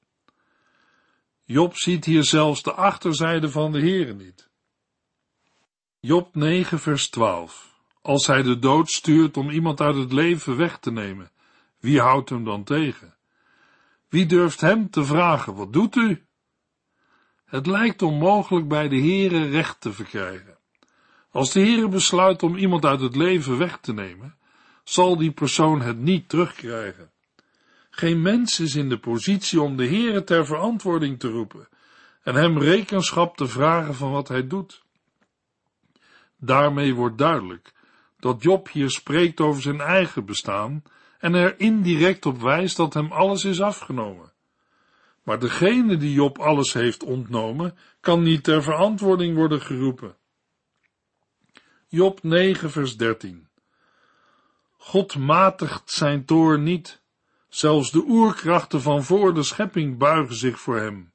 Job 1.45 1.77
ziet 1.77 2.05
hier 2.05 2.25
zelfs 2.25 2.63
de 2.63 2.73
achterzijde 2.73 3.51
van 3.51 3.73
de 3.73 3.81
Heere 3.81 4.15
niet. 4.15 4.49
Job 6.01 6.35
9 6.35 6.79
vers 6.79 7.11
12 7.11 7.75
Als 8.03 8.27
hij 8.27 8.43
de 8.43 8.59
dood 8.59 8.91
stuurt 8.91 9.37
om 9.37 9.51
iemand 9.51 9.81
uit 9.81 9.97
het 9.97 10.13
leven 10.13 10.57
weg 10.57 10.79
te 10.79 10.91
nemen, 10.91 11.31
wie 11.81 12.01
houdt 12.01 12.31
hem 12.31 12.45
dan 12.45 12.65
tegen? 12.65 13.17
Wie 14.09 14.27
durft 14.27 14.61
hem 14.61 14.91
te 14.91 15.05
vragen, 15.05 15.55
wat 15.55 15.73
doet 15.73 15.97
u? 15.97 16.27
Het 17.45 17.67
lijkt 17.67 18.03
onmogelijk 18.03 18.69
bij 18.69 18.89
de 18.89 18.99
Heere 18.99 19.49
recht 19.49 19.81
te 19.81 19.93
verkrijgen. 19.93 20.58
Als 21.39 21.53
de 21.53 21.61
Heere 21.61 21.89
besluit 21.89 22.43
om 22.43 22.57
iemand 22.57 22.85
uit 22.85 23.01
het 23.01 23.17
leven 23.17 23.59
weg 23.59 23.79
te 23.79 23.93
nemen, 23.93 24.37
zal 24.85 25.17
die 25.17 25.31
persoon 25.31 25.81
het 25.81 25.99
niet 25.99 26.29
terugkrijgen. 26.29 27.11
Geen 27.91 28.23
mens 28.23 28.61
is 28.61 28.75
in 28.75 28.89
de 28.89 28.99
positie 28.99 29.61
om 29.61 29.77
de 29.77 29.87
Heere 29.87 30.25
ter 30.25 30.47
verantwoording 30.47 31.19
te 31.19 31.29
roepen 31.29 31.69
en 32.23 32.35
hem 32.35 32.59
rekenschap 32.59 33.37
te 33.37 33.47
vragen 33.47 33.95
van 33.95 34.11
wat 34.11 34.29
hij 34.29 34.47
doet. 34.47 34.83
Daarmee 36.37 36.95
wordt 36.95 37.19
duidelijk 37.19 37.73
dat 38.21 38.43
Job 38.43 38.69
hier 38.73 38.91
spreekt 38.91 39.41
over 39.41 39.63
zijn 39.63 39.81
eigen 39.81 40.25
bestaan 40.25 40.83
en 41.19 41.35
er 41.35 41.61
indirect 41.61 42.27
op 42.27 42.41
wijst 42.41 42.77
dat 42.77 42.95
hem 42.95 43.13
alles 43.13 43.45
is 43.45 43.61
afgenomen. 43.61 44.33
Maar 45.23 45.39
degene 45.39 45.97
die 45.97 46.13
Job 46.13 46.39
alles 46.39 46.73
heeft 46.73 47.03
ontnomen, 47.03 47.77
kan 48.01 48.23
niet 48.23 48.45
ter 48.45 48.63
verantwoording 48.63 49.37
worden 49.37 49.61
geroepen. 49.61 50.18
Job 51.91 52.23
9 52.23 52.71
vers 52.71 52.97
13 52.97 53.49
God 54.77 55.17
matigt 55.17 55.91
zijn 55.91 56.25
toorn 56.25 56.63
niet. 56.63 57.01
Zelfs 57.49 57.91
de 57.91 58.05
oerkrachten 58.07 58.83
van 58.83 59.05
voor 59.05 59.35
de 59.35 59.43
schepping 59.43 59.99
buigen 59.99 60.35
zich 60.35 60.61
voor 60.61 60.77
hem. 60.77 61.13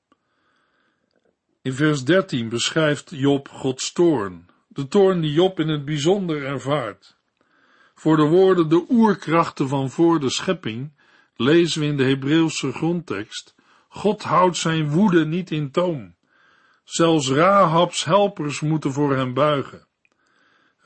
In 1.61 1.73
vers 1.73 2.03
13 2.03 2.49
beschrijft 2.49 3.09
Job 3.09 3.49
Gods 3.49 3.91
toorn, 3.91 4.49
de 4.67 4.87
toorn 4.87 5.21
die 5.21 5.31
Job 5.31 5.59
in 5.59 5.67
het 5.67 5.85
bijzonder 5.85 6.45
ervaart. 6.45 7.17
Voor 7.95 8.17
de 8.17 8.25
woorden 8.25 8.69
de 8.69 8.85
oerkrachten 8.89 9.67
van 9.67 9.89
voor 9.89 10.19
de 10.19 10.29
schepping 10.29 10.91
lezen 11.35 11.81
we 11.81 11.87
in 11.87 11.97
de 11.97 12.05
Hebreeuwse 12.05 12.71
grondtekst, 12.71 13.55
God 13.89 14.23
houdt 14.23 14.57
zijn 14.57 14.89
woede 14.89 15.25
niet 15.25 15.51
in 15.51 15.71
toom. 15.71 16.15
Zelfs 16.83 17.29
Rahabs 17.29 18.05
helpers 18.05 18.59
moeten 18.59 18.93
voor 18.93 19.15
hem 19.15 19.33
buigen. 19.33 19.87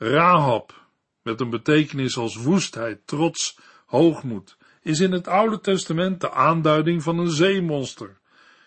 Rahab, 0.00 0.86
met 1.22 1.40
een 1.40 1.50
betekenis 1.50 2.16
als 2.16 2.36
woestheid, 2.36 3.06
trots, 3.06 3.58
hoogmoed, 3.86 4.56
is 4.82 5.00
in 5.00 5.12
het 5.12 5.28
Oude 5.28 5.60
Testament 5.60 6.20
de 6.20 6.32
aanduiding 6.32 7.02
van 7.02 7.18
een 7.18 7.30
zeemonster, 7.30 8.18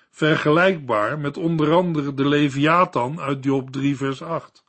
vergelijkbaar 0.09 1.19
met 1.19 1.37
onder 1.37 1.73
andere 1.73 2.13
de 2.13 2.27
Leviathan 2.27 3.19
uit 3.19 3.43
Job 3.43 3.71
3 3.71 3.97
vers 3.97 4.21
8. 4.21 4.63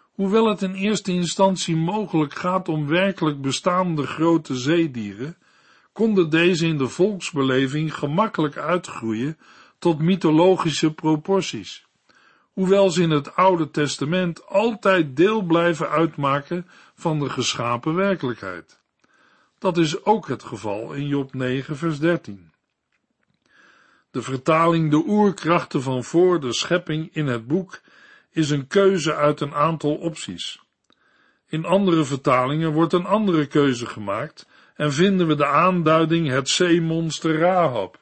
Hoewel 0.00 0.48
het 0.48 0.62
in 0.62 0.74
eerste 0.74 1.12
instantie 1.12 1.76
mogelijk 1.76 2.34
gaat 2.34 2.68
om 2.68 2.86
werkelijk 2.86 3.40
bestaande 3.40 4.06
grote 4.06 4.54
zeedieren, 4.54 5.36
konden 5.92 6.30
deze 6.30 6.66
in 6.66 6.78
de 6.78 6.88
volksbeleving 6.88 7.94
gemakkelijk 7.94 8.56
uitgroeien 8.56 9.38
tot 9.78 9.98
mythologische 9.98 10.94
proporties 10.94 11.88
hoewel 12.52 12.90
ze 12.90 13.02
in 13.02 13.10
het 13.10 13.36
Oude 13.36 13.70
Testament 13.70 14.46
altijd 14.46 15.16
deel 15.16 15.42
blijven 15.42 15.88
uitmaken 15.88 16.66
van 16.94 17.18
de 17.18 17.30
geschapen 17.30 17.94
werkelijkheid. 17.94 18.80
Dat 19.58 19.76
is 19.78 20.04
ook 20.04 20.28
het 20.28 20.42
geval 20.42 20.92
in 20.92 21.06
Job 21.06 21.34
9, 21.34 21.76
vers 21.76 21.98
13. 21.98 22.52
De 24.10 24.22
vertaling 24.22 24.90
de 24.90 25.02
oerkrachten 25.06 25.82
van 25.82 26.04
voor 26.04 26.40
de 26.40 26.52
schepping 26.52 27.14
in 27.14 27.26
het 27.26 27.46
boek 27.46 27.80
is 28.30 28.50
een 28.50 28.66
keuze 28.66 29.14
uit 29.14 29.40
een 29.40 29.54
aantal 29.54 29.94
opties. 29.94 30.60
In 31.46 31.64
andere 31.64 32.04
vertalingen 32.04 32.72
wordt 32.72 32.92
een 32.92 33.06
andere 33.06 33.46
keuze 33.46 33.86
gemaakt 33.86 34.48
en 34.74 34.92
vinden 34.92 35.26
we 35.26 35.34
de 35.34 35.46
aanduiding 35.46 36.28
het 36.28 36.48
zeemonster 36.48 37.38
Rahab. 37.38 37.99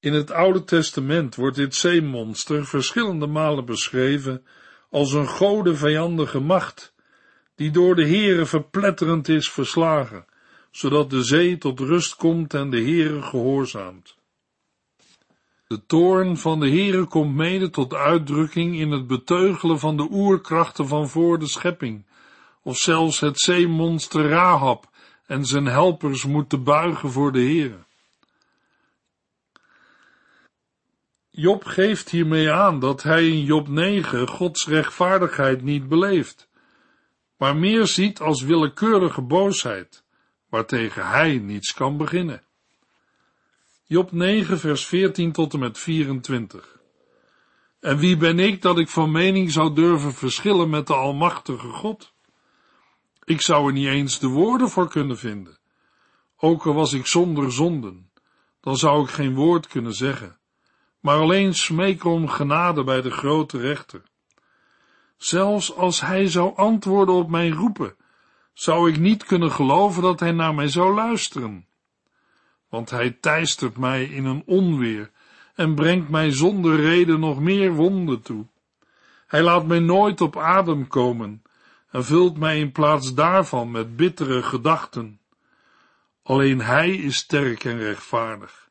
In 0.00 0.12
het 0.12 0.30
Oude 0.30 0.64
Testament 0.64 1.34
wordt 1.34 1.56
dit 1.56 1.74
zeemonster 1.74 2.66
verschillende 2.66 3.26
malen 3.26 3.64
beschreven 3.64 4.44
als 4.90 5.12
een 5.12 5.26
gode 5.26 5.76
vijandige 5.76 6.40
macht, 6.40 6.94
die 7.54 7.70
door 7.70 7.94
de 7.94 8.06
Heere 8.06 8.46
verpletterend 8.46 9.28
is 9.28 9.50
verslagen, 9.50 10.24
zodat 10.70 11.10
de 11.10 11.22
zee 11.22 11.58
tot 11.58 11.80
rust 11.80 12.16
komt 12.16 12.54
en 12.54 12.70
de 12.70 12.80
Heere 12.80 13.22
gehoorzaamt. 13.22 14.16
De 15.66 15.86
toorn 15.86 16.36
van 16.36 16.60
de 16.60 16.68
Heere 16.68 17.06
komt 17.06 17.34
mede 17.34 17.70
tot 17.70 17.94
uitdrukking 17.94 18.78
in 18.78 18.90
het 18.90 19.06
beteugelen 19.06 19.78
van 19.78 19.96
de 19.96 20.08
oerkrachten 20.10 20.88
van 20.88 21.08
voor 21.08 21.38
de 21.38 21.48
schepping, 21.48 22.06
of 22.62 22.76
zelfs 22.76 23.20
het 23.20 23.40
zeemonster 23.40 24.28
Rahab 24.28 24.90
en 25.26 25.44
zijn 25.44 25.66
helpers 25.66 26.24
moeten 26.24 26.64
buigen 26.64 27.10
voor 27.10 27.32
de 27.32 27.40
Heere. 27.40 27.86
Job 31.40 31.64
geeft 31.64 32.10
hiermee 32.10 32.50
aan 32.50 32.80
dat 32.80 33.02
hij 33.02 33.28
in 33.28 33.44
Job 33.44 33.68
9 33.68 34.28
Gods 34.28 34.66
rechtvaardigheid 34.66 35.62
niet 35.62 35.88
beleeft, 35.88 36.48
maar 37.36 37.56
meer 37.56 37.86
ziet 37.86 38.20
als 38.20 38.42
willekeurige 38.42 39.22
boosheid, 39.22 40.04
waartegen 40.48 41.08
hij 41.08 41.38
niets 41.38 41.74
kan 41.74 41.96
beginnen. 41.96 42.42
Job 43.84 44.12
9 44.12 44.58
vers 44.58 44.86
14 44.86 45.32
tot 45.32 45.52
en 45.52 45.58
met 45.58 45.78
24 45.78 46.80
En 47.80 47.98
wie 47.98 48.16
ben 48.16 48.38
ik 48.38 48.62
dat 48.62 48.78
ik 48.78 48.88
van 48.88 49.10
mening 49.10 49.50
zou 49.52 49.74
durven 49.74 50.14
verschillen 50.14 50.70
met 50.70 50.86
de 50.86 50.94
Almachtige 50.94 51.68
God? 51.68 52.12
Ik 53.24 53.40
zou 53.40 53.66
er 53.66 53.72
niet 53.72 53.86
eens 53.86 54.18
de 54.18 54.28
woorden 54.28 54.68
voor 54.68 54.88
kunnen 54.88 55.18
vinden. 55.18 55.58
Ook 56.36 56.66
al 56.66 56.74
was 56.74 56.92
ik 56.92 57.06
zonder 57.06 57.52
zonden, 57.52 58.10
dan 58.60 58.76
zou 58.76 59.02
ik 59.02 59.10
geen 59.10 59.34
woord 59.34 59.66
kunnen 59.66 59.94
zeggen, 59.94 60.38
maar 61.00 61.16
alleen 61.16 61.54
smeken 61.54 62.10
om 62.10 62.28
genade 62.28 62.84
bij 62.84 63.02
de 63.02 63.10
grote 63.10 63.58
rechter. 63.58 64.02
Zelfs 65.16 65.74
als 65.74 66.00
hij 66.00 66.28
zou 66.28 66.56
antwoorden 66.56 67.14
op 67.14 67.28
mijn 67.30 67.52
roepen, 67.52 67.96
zou 68.52 68.90
ik 68.90 68.98
niet 68.98 69.24
kunnen 69.24 69.50
geloven 69.50 70.02
dat 70.02 70.20
hij 70.20 70.32
naar 70.32 70.54
mij 70.54 70.68
zou 70.68 70.94
luisteren. 70.94 71.66
Want 72.68 72.90
hij 72.90 73.10
teistert 73.20 73.76
mij 73.76 74.04
in 74.04 74.24
een 74.24 74.42
onweer 74.46 75.10
en 75.54 75.74
brengt 75.74 76.08
mij 76.08 76.30
zonder 76.30 76.76
reden 76.76 77.20
nog 77.20 77.40
meer 77.40 77.72
wonden 77.72 78.22
toe. 78.22 78.46
Hij 79.26 79.42
laat 79.42 79.66
mij 79.66 79.78
nooit 79.78 80.20
op 80.20 80.36
adem 80.36 80.86
komen 80.86 81.42
en 81.90 82.04
vult 82.04 82.38
mij 82.38 82.58
in 82.58 82.72
plaats 82.72 83.14
daarvan 83.14 83.70
met 83.70 83.96
bittere 83.96 84.42
gedachten. 84.42 85.20
Alleen 86.22 86.60
hij 86.60 86.90
is 86.90 87.16
sterk 87.16 87.64
en 87.64 87.78
rechtvaardig. 87.78 88.67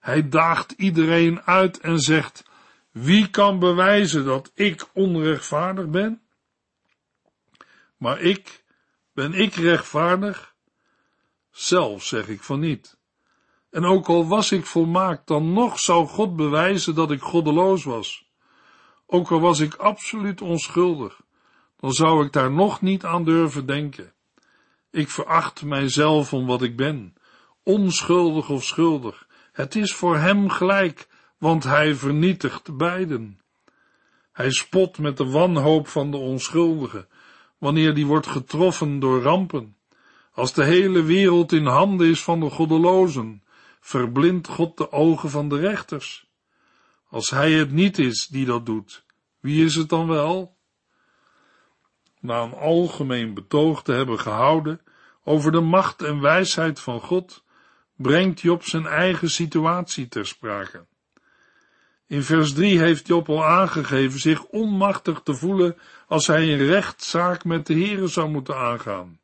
Hij 0.00 0.28
daagt 0.28 0.72
iedereen 0.72 1.42
uit 1.42 1.80
en 1.80 1.98
zegt, 1.98 2.44
wie 2.90 3.30
kan 3.30 3.58
bewijzen 3.58 4.24
dat 4.24 4.50
ik 4.54 4.88
onrechtvaardig 4.92 5.88
ben? 5.88 6.22
Maar 7.96 8.20
ik, 8.20 8.64
ben 9.12 9.32
ik 9.32 9.54
rechtvaardig? 9.54 10.54
Zelf 11.50 12.04
zeg 12.04 12.28
ik 12.28 12.42
van 12.42 12.60
niet. 12.60 12.98
En 13.70 13.84
ook 13.84 14.08
al 14.08 14.28
was 14.28 14.52
ik 14.52 14.66
volmaakt, 14.66 15.26
dan 15.26 15.52
nog 15.52 15.80
zou 15.80 16.06
God 16.06 16.36
bewijzen 16.36 16.94
dat 16.94 17.10
ik 17.10 17.20
goddeloos 17.20 17.84
was. 17.84 18.28
Ook 19.06 19.30
al 19.30 19.40
was 19.40 19.60
ik 19.60 19.74
absoluut 19.74 20.40
onschuldig, 20.40 21.20
dan 21.76 21.92
zou 21.92 22.24
ik 22.24 22.32
daar 22.32 22.52
nog 22.52 22.80
niet 22.80 23.04
aan 23.04 23.24
durven 23.24 23.66
denken. 23.66 24.12
Ik 24.90 25.10
veracht 25.10 25.62
mijzelf 25.62 26.32
om 26.32 26.46
wat 26.46 26.62
ik 26.62 26.76
ben, 26.76 27.14
onschuldig 27.62 28.48
of 28.48 28.64
schuldig. 28.64 29.28
Het 29.60 29.74
is 29.74 29.94
voor 29.94 30.16
hem 30.16 30.48
gelijk, 30.48 31.08
want 31.38 31.64
hij 31.64 31.94
vernietigt 31.94 32.76
beiden. 32.76 33.40
Hij 34.32 34.50
spot 34.50 34.98
met 34.98 35.16
de 35.16 35.24
wanhoop 35.24 35.88
van 35.88 36.10
de 36.10 36.16
onschuldige, 36.16 37.08
wanneer 37.58 37.94
die 37.94 38.06
wordt 38.06 38.26
getroffen 38.26 38.98
door 38.98 39.22
rampen. 39.22 39.76
Als 40.32 40.52
de 40.52 40.64
hele 40.64 41.02
wereld 41.02 41.52
in 41.52 41.66
handen 41.66 42.08
is 42.08 42.22
van 42.22 42.40
de 42.40 42.50
goddelozen, 42.50 43.42
verblindt 43.80 44.48
God 44.48 44.76
de 44.76 44.92
ogen 44.92 45.30
van 45.30 45.48
de 45.48 45.58
rechters. 45.58 46.26
Als 47.08 47.30
hij 47.30 47.52
het 47.52 47.72
niet 47.72 47.98
is 47.98 48.26
die 48.26 48.44
dat 48.44 48.66
doet, 48.66 49.04
wie 49.40 49.64
is 49.64 49.74
het 49.74 49.88
dan 49.88 50.06
wel? 50.06 50.56
Na 52.20 52.42
een 52.42 52.54
algemeen 52.54 53.34
betoog 53.34 53.82
te 53.82 53.92
hebben 53.92 54.18
gehouden 54.18 54.80
over 55.24 55.52
de 55.52 55.60
macht 55.60 56.02
en 56.02 56.20
wijsheid 56.20 56.80
van 56.80 57.00
God, 57.00 57.44
brengt 58.02 58.40
Job 58.40 58.64
zijn 58.64 58.86
eigen 58.86 59.30
situatie 59.30 60.08
ter 60.08 60.26
sprake. 60.26 60.86
In 62.06 62.22
vers 62.22 62.52
3 62.52 62.78
heeft 62.78 63.06
Job 63.06 63.28
al 63.28 63.44
aangegeven 63.44 64.20
zich 64.20 64.44
onmachtig 64.44 65.20
te 65.24 65.34
voelen 65.34 65.76
als 66.06 66.26
hij 66.26 66.52
een 66.52 66.66
rechtszaak 66.66 67.44
met 67.44 67.66
de 67.66 67.72
Heere 67.72 68.06
zou 68.06 68.28
moeten 68.28 68.56
aangaan. 68.56 69.20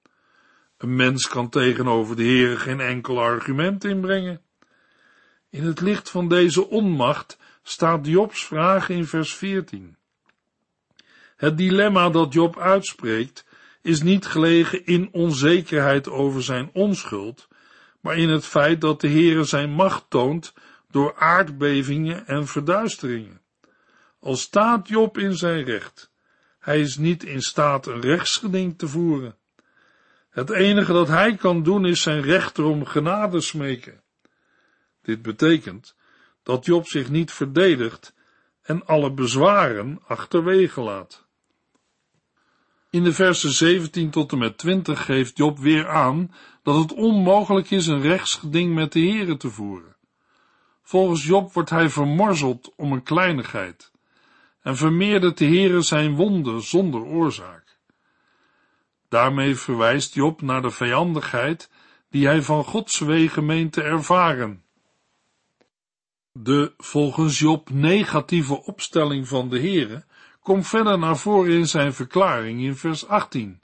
Een 0.79 0.97
mens 0.97 1.29
kan 1.29 1.49
tegenover 1.49 2.17
de 2.17 2.23
Heere 2.23 2.57
geen 2.57 2.81
enkel 2.81 3.21
argument 3.21 3.85
inbrengen. 3.85 4.41
In 5.51 5.65
het 5.65 5.81
licht 5.81 6.11
van 6.11 6.29
deze 6.29 6.69
onmacht 6.69 7.39
staat 7.63 8.07
Jobs 8.07 8.45
vraag 8.45 8.89
in 8.89 9.07
vers 9.07 9.35
14. 9.35 9.97
Het 11.37 11.57
dilemma 11.57 12.11
dat 12.11 12.33
Job 12.33 12.59
uitspreekt 12.59 13.47
is 13.83 14.03
niet 14.03 14.27
gelegen 14.27 14.87
in 14.87 15.09
onzekerheid 15.13 16.09
over 16.09 16.43
zijn 16.43 16.71
onschuld, 16.73 17.49
maar 18.07 18.17
in 18.17 18.29
het 18.29 18.47
feit 18.47 18.81
dat 18.81 19.01
de 19.01 19.09
Heere 19.09 19.45
zijn 19.45 19.71
macht 19.71 20.05
toont 20.09 20.55
door 20.91 21.17
aardbevingen 21.17 22.27
en 22.27 22.47
verduisteringen. 22.47 23.41
Al 24.21 24.37
staat 24.37 24.89
Job 24.89 25.19
in 25.19 25.37
zijn 25.37 25.65
recht, 25.65 26.13
hij 26.59 26.81
is 26.81 26.97
niet 26.97 27.25
in 27.25 27.41
staat 27.41 27.87
een 27.87 28.01
rechtsgeding 28.01 28.79
te 28.79 28.89
voeren. 28.89 29.37
Het 30.31 30.51
enige 30.51 30.93
dat 30.93 31.09
hij 31.09 31.37
kan 31.37 31.63
doen 31.63 31.87
is 31.87 32.03
zijn 32.03 32.23
rechter 32.23 32.65
om 32.65 32.85
genade 32.85 33.41
smeken. 33.41 34.03
Dit 35.03 35.23
betekent 35.23 35.97
dat 36.43 36.65
Job 36.65 36.87
zich 36.87 37.11
niet 37.11 37.33
verdedigt 37.33 38.15
en 38.63 38.87
alle 38.87 39.13
bezwaren 39.13 40.01
achterwege 40.07 40.81
laat. 40.81 41.26
In 42.97 43.05
de 43.05 43.13
versen 43.13 43.53
17 43.53 44.11
tot 44.11 44.33
en 44.33 44.39
met 44.39 44.59
20 44.59 45.05
geeft 45.05 45.37
Job 45.37 45.59
weer 45.59 45.89
aan 45.89 46.35
dat 46.63 46.79
het 46.79 46.93
onmogelijk 46.93 47.71
is 47.71 47.87
een 47.87 48.01
rechtsgeding 48.01 48.75
met 48.75 48.93
de 48.93 49.01
Here 49.01 49.37
te 49.37 49.51
voeren. 49.51 49.97
Volgens 50.83 51.25
Job 51.25 51.53
wordt 51.53 51.71
hij 51.71 51.89
vermorzeld 51.89 52.73
om 52.77 52.93
een 52.93 53.03
kleinigheid 53.03 53.93
en 54.63 54.77
vermeerdert 54.77 55.39
de 55.39 55.45
Heere 55.45 55.81
zijn 55.81 56.15
wonden 56.15 56.63
zonder 56.63 57.03
oorzaak. 57.03 57.79
Daarmee 59.09 59.57
verwijst 59.57 60.15
Job 60.15 60.43
naar 60.43 60.63
de 60.63 60.71
vijandigheid 60.71 61.71
die 62.11 62.27
hij 62.27 62.43
van 62.43 62.65
Gods 62.65 62.99
wegen 62.99 63.47
meent 63.47 63.73
te 63.73 63.83
ervaren. 63.83 64.63
De 66.33 66.75
volgens 66.77 67.39
Job 67.39 67.71
negatieve 67.71 68.63
opstelling 68.63 69.29
van 69.29 69.49
de 69.49 69.59
Heere 69.59 70.05
komt 70.47 70.67
verder 70.67 70.99
naar 70.99 71.17
voren 71.17 71.53
in 71.53 71.67
zijn 71.67 71.93
verklaring 71.93 72.61
in 72.61 72.77
vers 72.77 73.09
18, 73.09 73.61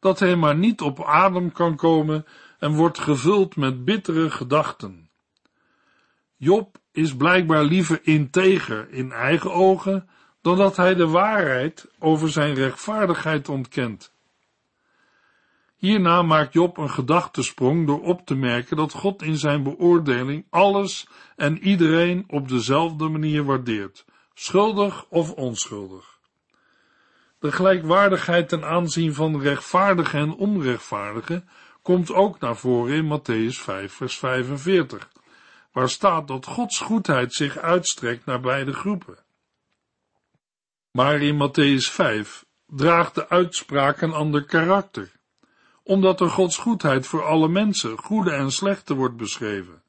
dat 0.00 0.18
hij 0.18 0.36
maar 0.36 0.56
niet 0.56 0.80
op 0.80 1.04
adem 1.04 1.52
kan 1.52 1.76
komen 1.76 2.26
en 2.58 2.72
wordt 2.72 2.98
gevuld 2.98 3.56
met 3.56 3.84
bittere 3.84 4.30
gedachten. 4.30 5.10
Job 6.36 6.78
is 6.92 7.16
blijkbaar 7.16 7.64
liever 7.64 8.00
integer 8.02 8.90
in 8.90 9.12
eigen 9.12 9.52
ogen 9.52 10.08
dan 10.40 10.56
dat 10.56 10.76
hij 10.76 10.94
de 10.94 11.06
waarheid 11.06 11.86
over 11.98 12.30
zijn 12.30 12.54
rechtvaardigheid 12.54 13.48
ontkent. 13.48 14.12
Hierna 15.76 16.22
maakt 16.22 16.52
Job 16.52 16.76
een 16.76 16.90
gedachtesprong 16.90 17.86
door 17.86 18.02
op 18.02 18.26
te 18.26 18.34
merken 18.34 18.76
dat 18.76 18.92
God 18.92 19.22
in 19.22 19.36
zijn 19.36 19.62
beoordeling 19.62 20.46
alles 20.50 21.08
en 21.36 21.58
iedereen 21.58 22.24
op 22.28 22.48
dezelfde 22.48 23.08
manier 23.08 23.44
waardeert, 23.44 24.04
schuldig 24.34 25.06
of 25.08 25.32
onschuldig. 25.32 26.19
De 27.40 27.52
gelijkwaardigheid 27.52 28.48
ten 28.48 28.64
aanzien 28.64 29.14
van 29.14 29.40
rechtvaardige 29.40 30.16
en 30.16 30.34
onrechtvaardige 30.34 31.44
komt 31.82 32.12
ook 32.12 32.40
naar 32.40 32.56
voren 32.56 32.94
in 32.94 33.18
Matthäus 33.18 33.60
5, 33.60 33.92
vers 33.92 34.18
45, 34.18 35.10
waar 35.72 35.88
staat 35.88 36.28
dat 36.28 36.46
Gods 36.46 36.78
goedheid 36.80 37.34
zich 37.34 37.58
uitstrekt 37.58 38.24
naar 38.24 38.40
beide 38.40 38.72
groepen. 38.72 39.18
Maar 40.90 41.20
in 41.20 41.48
Matthäus 41.48 41.92
5 41.92 42.44
draagt 42.66 43.14
de 43.14 43.28
uitspraak 43.28 44.00
een 44.00 44.12
ander 44.12 44.44
karakter, 44.44 45.12
omdat 45.82 46.20
er 46.20 46.30
Gods 46.30 46.56
goedheid 46.56 47.06
voor 47.06 47.24
alle 47.24 47.48
mensen, 47.48 47.98
goede 47.98 48.30
en 48.30 48.50
slechte, 48.50 48.94
wordt 48.94 49.16
beschreven. 49.16 49.82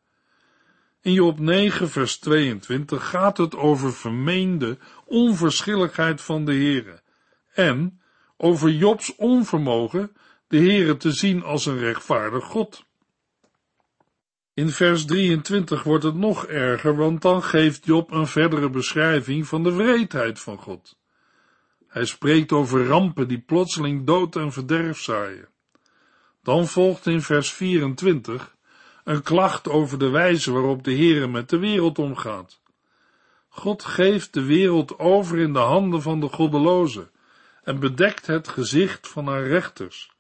In 1.01 1.13
Job 1.13 1.39
9, 1.39 1.89
vers 1.89 2.17
22 2.19 3.09
gaat 3.09 3.37
het 3.37 3.55
over 3.55 3.93
vermeende 3.93 4.77
onverschilligheid 5.05 6.21
van 6.21 6.45
de 6.45 6.53
Heere 6.53 7.00
en 7.53 8.01
over 8.37 8.69
Jobs 8.69 9.15
onvermogen 9.15 10.11
de 10.47 10.57
Heere 10.57 10.97
te 10.97 11.11
zien 11.11 11.43
als 11.43 11.65
een 11.65 11.77
rechtvaardig 11.77 12.43
God. 12.43 12.85
In 14.53 14.69
vers 14.69 15.05
23 15.05 15.83
wordt 15.83 16.03
het 16.03 16.15
nog 16.15 16.45
erger, 16.45 16.95
want 16.95 17.21
dan 17.21 17.43
geeft 17.43 17.85
Job 17.85 18.11
een 18.11 18.27
verdere 18.27 18.69
beschrijving 18.69 19.47
van 19.47 19.63
de 19.63 19.73
wreedheid 19.73 20.39
van 20.39 20.57
God. 20.57 20.97
Hij 21.87 22.05
spreekt 22.05 22.51
over 22.51 22.85
rampen 22.85 23.27
die 23.27 23.39
plotseling 23.39 24.05
dood 24.05 24.35
en 24.35 24.51
verderf 24.51 24.99
zaaien. 24.99 25.47
Dan 26.43 26.67
volgt 26.67 27.05
in 27.05 27.21
vers 27.21 27.51
24 27.51 28.55
een 29.03 29.21
klacht 29.21 29.69
over 29.69 29.99
de 29.99 30.09
wijze 30.09 30.51
waarop 30.51 30.83
de 30.83 30.95
Heere 30.95 31.27
met 31.27 31.49
de 31.49 31.57
wereld 31.59 31.99
omgaat. 31.99 32.61
God 33.49 33.83
geeft 33.83 34.33
de 34.33 34.43
wereld 34.43 34.99
over 34.99 35.39
in 35.39 35.53
de 35.53 35.59
handen 35.59 36.01
van 36.01 36.19
de 36.19 36.27
goddelozen 36.27 37.11
en 37.63 37.79
bedekt 37.79 38.27
het 38.27 38.47
gezicht 38.47 39.07
van 39.07 39.27
haar 39.27 39.47
rechters. 39.47 40.11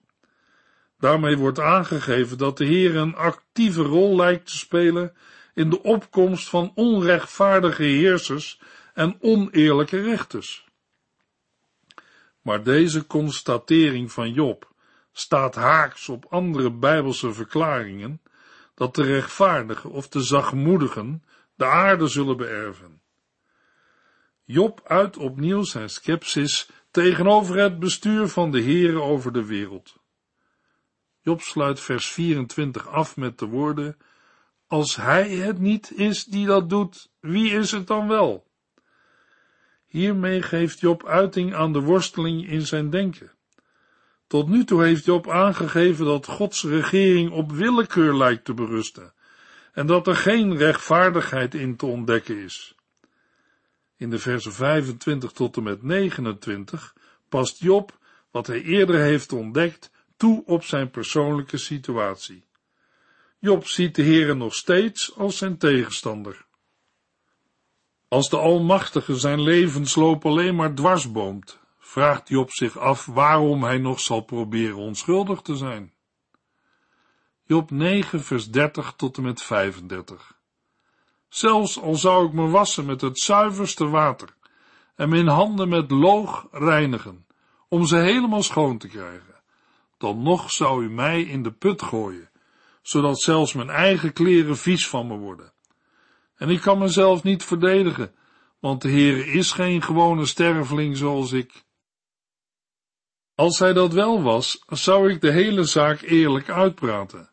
Daarmee 0.99 1.37
wordt 1.37 1.59
aangegeven 1.59 2.37
dat 2.37 2.57
de 2.57 2.65
Heer 2.65 2.95
een 2.95 3.15
actieve 3.15 3.81
rol 3.81 4.15
lijkt 4.15 4.45
te 4.45 4.57
spelen 4.57 5.13
in 5.53 5.69
de 5.69 5.83
opkomst 5.83 6.49
van 6.49 6.71
onrechtvaardige 6.75 7.83
heersers 7.83 8.61
en 8.93 9.17
oneerlijke 9.21 10.01
rechters. 10.01 10.69
Maar 12.41 12.63
deze 12.63 13.07
constatering 13.07 14.11
van 14.11 14.33
Job 14.33 14.71
staat 15.11 15.55
haaks 15.55 16.09
op 16.09 16.25
andere 16.29 16.71
bijbelse 16.71 17.33
verklaringen 17.33 18.21
dat 18.75 18.95
de 18.95 19.03
rechtvaardigen 19.03 19.89
of 19.89 20.07
de 20.07 20.21
zachtmoedigen 20.21 21.23
de 21.55 21.65
aarde 21.65 22.07
zullen 22.07 22.37
beërven. 22.37 23.01
Job 24.43 24.81
uit 24.83 25.17
opnieuw 25.17 25.63
zijn 25.63 25.89
scepsis 25.89 26.69
tegenover 26.91 27.57
het 27.57 27.79
bestuur 27.79 28.27
van 28.27 28.51
de 28.51 28.61
Heere 28.61 29.01
over 29.01 29.33
de 29.33 29.45
wereld. 29.45 29.95
Job 31.21 31.41
sluit 31.41 31.79
vers 31.79 32.07
24 32.07 32.87
af 32.87 33.17
met 33.17 33.39
de 33.39 33.45
woorden, 33.45 33.97
als 34.67 34.95
hij 34.95 35.29
het 35.29 35.59
niet 35.59 35.91
is 35.97 36.25
die 36.25 36.45
dat 36.45 36.69
doet, 36.69 37.11
wie 37.19 37.51
is 37.51 37.71
het 37.71 37.87
dan 37.87 38.07
wel? 38.07 38.49
Hiermee 39.85 40.41
geeft 40.41 40.79
Job 40.79 41.05
uiting 41.05 41.55
aan 41.55 41.73
de 41.73 41.81
worsteling 41.81 42.47
in 42.47 42.61
zijn 42.61 42.89
denken. 42.89 43.31
Tot 44.27 44.49
nu 44.49 44.63
toe 44.63 44.83
heeft 44.83 45.05
Job 45.05 45.29
aangegeven 45.29 46.05
dat 46.05 46.25
Gods 46.25 46.63
regering 46.63 47.31
op 47.31 47.51
willekeur 47.51 48.15
lijkt 48.15 48.45
te 48.45 48.53
berusten 48.53 49.13
en 49.73 49.87
dat 49.87 50.07
er 50.07 50.15
geen 50.15 50.57
rechtvaardigheid 50.57 51.53
in 51.53 51.75
te 51.75 51.85
ontdekken 51.85 52.37
is. 52.37 52.75
In 54.01 54.09
de 54.09 54.19
versen 54.19 54.53
25 54.53 55.31
tot 55.31 55.57
en 55.57 55.63
met 55.63 55.83
29 55.83 56.95
past 57.29 57.59
Job, 57.59 57.97
wat 58.31 58.47
hij 58.47 58.61
eerder 58.61 58.99
heeft 58.99 59.33
ontdekt, 59.33 59.91
toe 60.17 60.43
op 60.45 60.63
zijn 60.63 60.89
persoonlijke 60.89 61.57
situatie. 61.57 62.43
Job 63.39 63.67
ziet 63.67 63.95
de 63.95 64.03
Heere 64.03 64.33
nog 64.33 64.55
steeds 64.55 65.15
als 65.17 65.37
zijn 65.37 65.57
tegenstander. 65.57 66.45
Als 68.07 68.29
de 68.29 68.37
Almachtige 68.37 69.15
zijn 69.15 69.41
levensloop 69.41 70.25
alleen 70.25 70.55
maar 70.55 70.73
dwarsboomt, 70.73 71.59
vraagt 71.79 72.29
Job 72.29 72.51
zich 72.51 72.77
af 72.77 73.05
waarom 73.05 73.63
hij 73.63 73.77
nog 73.77 73.99
zal 73.99 74.21
proberen 74.21 74.77
onschuldig 74.77 75.41
te 75.41 75.55
zijn. 75.55 75.93
Job 77.45 77.71
9, 77.71 78.23
vers 78.23 78.49
30 78.49 78.93
tot 78.97 79.17
en 79.17 79.23
met 79.23 79.41
35. 79.41 80.39
Zelfs 81.31 81.79
al 81.79 81.95
zou 81.95 82.27
ik 82.27 82.33
me 82.33 82.47
wassen 82.47 82.85
met 82.85 83.01
het 83.01 83.19
zuiverste 83.19 83.87
water 83.87 84.29
en 84.95 85.09
mijn 85.09 85.27
handen 85.27 85.69
met 85.69 85.91
loog 85.91 86.47
reinigen, 86.51 87.25
om 87.67 87.85
ze 87.85 87.95
helemaal 87.95 88.43
schoon 88.43 88.77
te 88.77 88.87
krijgen, 88.87 89.35
dan 89.97 90.23
nog 90.23 90.51
zou 90.51 90.83
u 90.83 90.89
mij 90.89 91.21
in 91.21 91.43
de 91.43 91.51
put 91.51 91.81
gooien, 91.81 92.29
zodat 92.81 93.21
zelfs 93.21 93.53
mijn 93.53 93.69
eigen 93.69 94.13
kleren 94.13 94.57
vies 94.57 94.87
van 94.87 95.07
me 95.07 95.17
worden. 95.17 95.53
En 96.35 96.49
ik 96.49 96.61
kan 96.61 96.77
mezelf 96.77 97.23
niet 97.23 97.43
verdedigen, 97.43 98.15
want 98.59 98.81
de 98.81 98.89
Heere 98.89 99.25
is 99.25 99.51
geen 99.51 99.81
gewone 99.81 100.25
sterveling 100.25 100.97
zoals 100.97 101.31
ik. 101.31 101.63
Als 103.35 103.59
hij 103.59 103.73
dat 103.73 103.93
wel 103.93 104.21
was, 104.21 104.63
zou 104.67 105.11
ik 105.11 105.21
de 105.21 105.31
hele 105.31 105.63
zaak 105.63 106.01
eerlijk 106.01 106.49
uitpraten. 106.49 107.29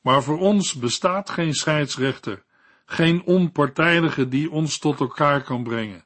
Maar 0.00 0.22
voor 0.22 0.38
ons 0.38 0.74
bestaat 0.74 1.30
geen 1.30 1.54
scheidsrechter, 1.54 2.44
geen 2.84 3.22
onpartijdige 3.24 4.28
die 4.28 4.50
ons 4.50 4.78
tot 4.78 5.00
elkaar 5.00 5.42
kan 5.42 5.62
brengen. 5.62 6.04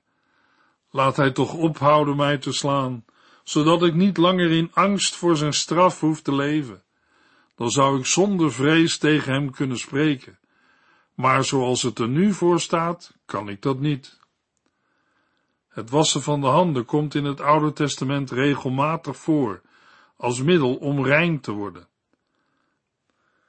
Laat 0.90 1.16
hij 1.16 1.30
toch 1.30 1.54
ophouden 1.54 2.16
mij 2.16 2.38
te 2.38 2.52
slaan, 2.52 3.04
zodat 3.44 3.82
ik 3.82 3.94
niet 3.94 4.16
langer 4.16 4.50
in 4.50 4.70
angst 4.72 5.16
voor 5.16 5.36
zijn 5.36 5.52
straf 5.52 6.00
hoef 6.00 6.22
te 6.22 6.34
leven. 6.34 6.82
Dan 7.56 7.70
zou 7.70 7.98
ik 7.98 8.06
zonder 8.06 8.52
vrees 8.52 8.98
tegen 8.98 9.32
hem 9.32 9.50
kunnen 9.50 9.78
spreken. 9.78 10.38
Maar 11.14 11.44
zoals 11.44 11.82
het 11.82 11.98
er 11.98 12.08
nu 12.08 12.32
voor 12.32 12.60
staat, 12.60 13.14
kan 13.24 13.48
ik 13.48 13.62
dat 13.62 13.78
niet. 13.80 14.18
Het 15.68 15.90
wassen 15.90 16.22
van 16.22 16.40
de 16.40 16.46
handen 16.46 16.84
komt 16.84 17.14
in 17.14 17.24
het 17.24 17.40
Oude 17.40 17.72
Testament 17.72 18.30
regelmatig 18.30 19.16
voor, 19.16 19.62
als 20.16 20.42
middel 20.42 20.74
om 20.74 21.04
rein 21.04 21.40
te 21.40 21.52
worden. 21.52 21.88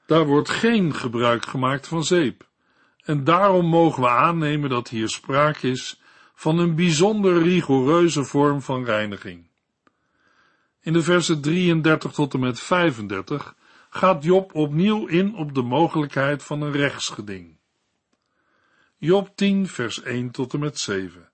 Daar 0.05 0.25
wordt 0.25 0.49
geen 0.49 0.93
gebruik 0.93 1.45
gemaakt 1.45 1.87
van 1.87 2.03
zeep, 2.03 2.48
en 3.09 3.23
daarom 3.23 3.65
mogen 3.65 4.01
we 4.01 4.09
aannemen 4.09 4.69
dat 4.69 4.89
hier 4.89 5.09
sprake 5.09 5.69
is 5.69 6.01
van 6.33 6.59
een 6.59 6.75
bijzonder 6.75 7.41
rigoureuze 7.41 8.23
vorm 8.23 8.61
van 8.61 8.85
reiniging. 8.85 9.47
In 10.81 10.93
de 10.93 11.01
versen 11.01 11.41
33 11.41 12.11
tot 12.11 12.33
en 12.33 12.39
met 12.39 12.59
35 12.59 13.55
gaat 13.89 14.23
Job 14.23 14.55
opnieuw 14.55 15.07
in 15.07 15.35
op 15.35 15.53
de 15.53 15.61
mogelijkheid 15.61 16.43
van 16.43 16.61
een 16.61 16.71
rechtsgeding. 16.71 17.57
Job 18.97 19.35
10 19.35 19.67
vers 19.67 20.01
1 20.01 20.31
tot 20.31 20.53
en 20.53 20.59
met 20.59 20.79
7 20.79 21.29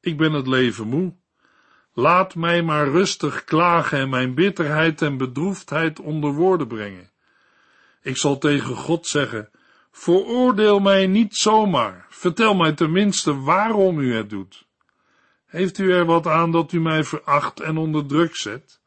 Ik 0.00 0.16
ben 0.16 0.32
het 0.32 0.46
leven 0.46 0.86
moe. 0.86 1.14
Laat 1.92 2.34
mij 2.34 2.62
maar 2.62 2.88
rustig 2.88 3.44
klagen 3.44 3.98
en 3.98 4.08
mijn 4.08 4.34
bitterheid 4.34 5.02
en 5.02 5.16
bedroefdheid 5.16 6.00
onder 6.00 6.32
woorden 6.32 6.66
brengen. 6.66 7.10
Ik 8.02 8.16
zal 8.16 8.38
tegen 8.38 8.76
God 8.76 9.06
zeggen, 9.06 9.50
veroordeel 9.92 10.80
mij 10.80 11.06
niet 11.06 11.36
zomaar, 11.36 12.06
vertel 12.08 12.54
mij 12.54 12.72
tenminste 12.72 13.40
waarom 13.40 13.98
u 13.98 14.14
het 14.14 14.30
doet. 14.30 14.66
Heeft 15.46 15.78
u 15.78 15.92
er 15.92 16.04
wat 16.04 16.26
aan 16.26 16.50
dat 16.50 16.72
u 16.72 16.80
mij 16.80 17.04
veracht 17.04 17.60
en 17.60 17.76
onder 17.76 18.06
druk 18.06 18.36
zet? 18.36 18.80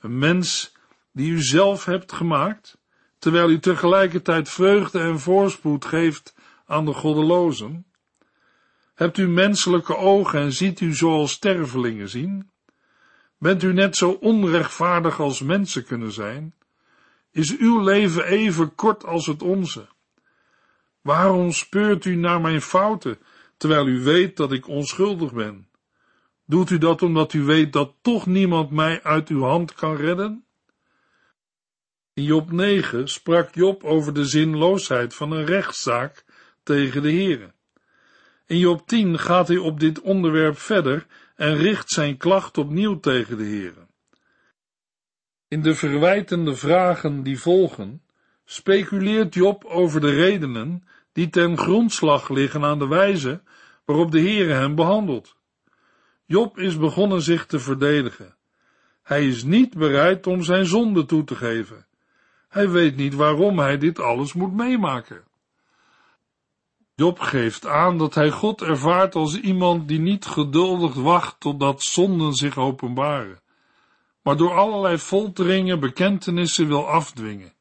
Een 0.00 0.18
mens 0.18 0.72
die 1.12 1.32
u 1.32 1.42
zelf 1.42 1.84
hebt 1.84 2.12
gemaakt, 2.12 2.78
terwijl 3.18 3.50
u 3.50 3.58
tegelijkertijd 3.58 4.50
vreugde 4.50 4.98
en 4.98 5.20
voorspoed 5.20 5.84
geeft 5.84 6.34
aan 6.66 6.84
de 6.84 6.92
goddelozen? 6.92 7.86
Hebt 8.94 9.18
u 9.18 9.28
menselijke 9.28 9.96
ogen 9.96 10.40
en 10.40 10.52
ziet 10.52 10.80
u 10.80 10.94
zoals 10.94 11.32
stervelingen 11.32 12.08
zien? 12.08 12.50
Bent 13.38 13.62
u 13.62 13.72
net 13.72 13.96
zo 13.96 14.10
onrechtvaardig 14.10 15.20
als 15.20 15.40
mensen 15.40 15.84
kunnen 15.84 16.12
zijn? 16.12 16.54
Is 17.30 17.56
uw 17.56 17.82
leven 17.82 18.24
even 18.24 18.74
kort 18.74 19.04
als 19.04 19.26
het 19.26 19.42
onze? 19.42 19.86
Waarom 21.04 21.52
speurt 21.52 22.04
u 22.04 22.14
naar 22.14 22.40
mijn 22.40 22.60
fouten, 22.60 23.18
terwijl 23.56 23.86
u 23.86 24.02
weet 24.02 24.36
dat 24.36 24.52
ik 24.52 24.68
onschuldig 24.68 25.32
ben? 25.32 25.68
Doet 26.46 26.70
u 26.70 26.78
dat 26.78 27.02
omdat 27.02 27.32
u 27.32 27.42
weet 27.42 27.72
dat 27.72 27.94
toch 28.00 28.26
niemand 28.26 28.70
mij 28.70 29.02
uit 29.02 29.28
uw 29.28 29.42
hand 29.42 29.74
kan 29.74 29.96
redden? 29.96 30.44
In 32.14 32.22
Job 32.22 32.50
9 32.50 33.08
sprak 33.08 33.54
Job 33.54 33.84
over 33.84 34.14
de 34.14 34.24
zinloosheid 34.24 35.14
van 35.14 35.30
een 35.30 35.44
rechtszaak 35.44 36.24
tegen 36.62 37.02
de 37.02 37.12
Heere. 37.12 37.52
In 38.46 38.58
Job 38.58 38.86
10 38.86 39.18
gaat 39.18 39.48
hij 39.48 39.58
op 39.58 39.80
dit 39.80 40.00
onderwerp 40.00 40.58
verder 40.58 41.06
en 41.36 41.56
richt 41.56 41.90
zijn 41.90 42.16
klacht 42.16 42.58
opnieuw 42.58 43.00
tegen 43.00 43.36
de 43.36 43.44
Heere. 43.44 43.86
In 45.48 45.62
de 45.62 45.74
verwijtende 45.74 46.56
vragen 46.56 47.22
die 47.22 47.38
volgen, 47.40 48.02
speculeert 48.44 49.34
Job 49.34 49.64
over 49.64 50.00
de 50.00 50.10
redenen 50.10 50.84
die 51.14 51.28
ten 51.28 51.58
grondslag 51.58 52.28
liggen 52.28 52.64
aan 52.64 52.78
de 52.78 52.86
wijze 52.86 53.42
waarop 53.84 54.10
de 54.10 54.20
Heere 54.20 54.52
hem 54.52 54.74
behandelt. 54.74 55.36
Job 56.26 56.58
is 56.58 56.78
begonnen 56.78 57.22
zich 57.22 57.46
te 57.46 57.58
verdedigen. 57.58 58.36
Hij 59.02 59.26
is 59.26 59.42
niet 59.42 59.74
bereid 59.76 60.26
om 60.26 60.42
zijn 60.42 60.66
zonde 60.66 61.06
toe 61.06 61.24
te 61.24 61.34
geven. 61.34 61.86
Hij 62.48 62.70
weet 62.70 62.96
niet 62.96 63.14
waarom 63.14 63.58
hij 63.58 63.78
dit 63.78 63.98
alles 63.98 64.32
moet 64.32 64.54
meemaken. 64.54 65.24
Job 66.94 67.18
geeft 67.18 67.66
aan 67.66 67.98
dat 67.98 68.14
hij 68.14 68.30
God 68.30 68.62
ervaart 68.62 69.14
als 69.14 69.40
iemand 69.40 69.88
die 69.88 70.00
niet 70.00 70.26
geduldig 70.26 70.94
wacht 70.94 71.40
totdat 71.40 71.82
zonden 71.82 72.32
zich 72.32 72.58
openbaren, 72.58 73.40
maar 74.22 74.36
door 74.36 74.52
allerlei 74.52 74.98
folteringen 74.98 75.80
bekentenissen 75.80 76.66
wil 76.66 76.88
afdwingen. 76.88 77.52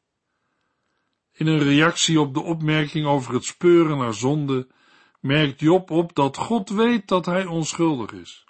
In 1.34 1.48
een 1.48 1.64
reactie 1.64 2.20
op 2.20 2.34
de 2.34 2.42
opmerking 2.42 3.06
over 3.06 3.34
het 3.34 3.46
speuren 3.46 3.98
naar 3.98 4.14
zonde 4.14 4.68
merkt 5.20 5.60
Job 5.60 5.92
op 5.92 6.16
dat 6.16 6.38
God 6.38 6.70
weet 6.70 7.08
dat 7.08 7.26
hij 7.26 7.46
onschuldig 7.46 8.12
is. 8.12 8.46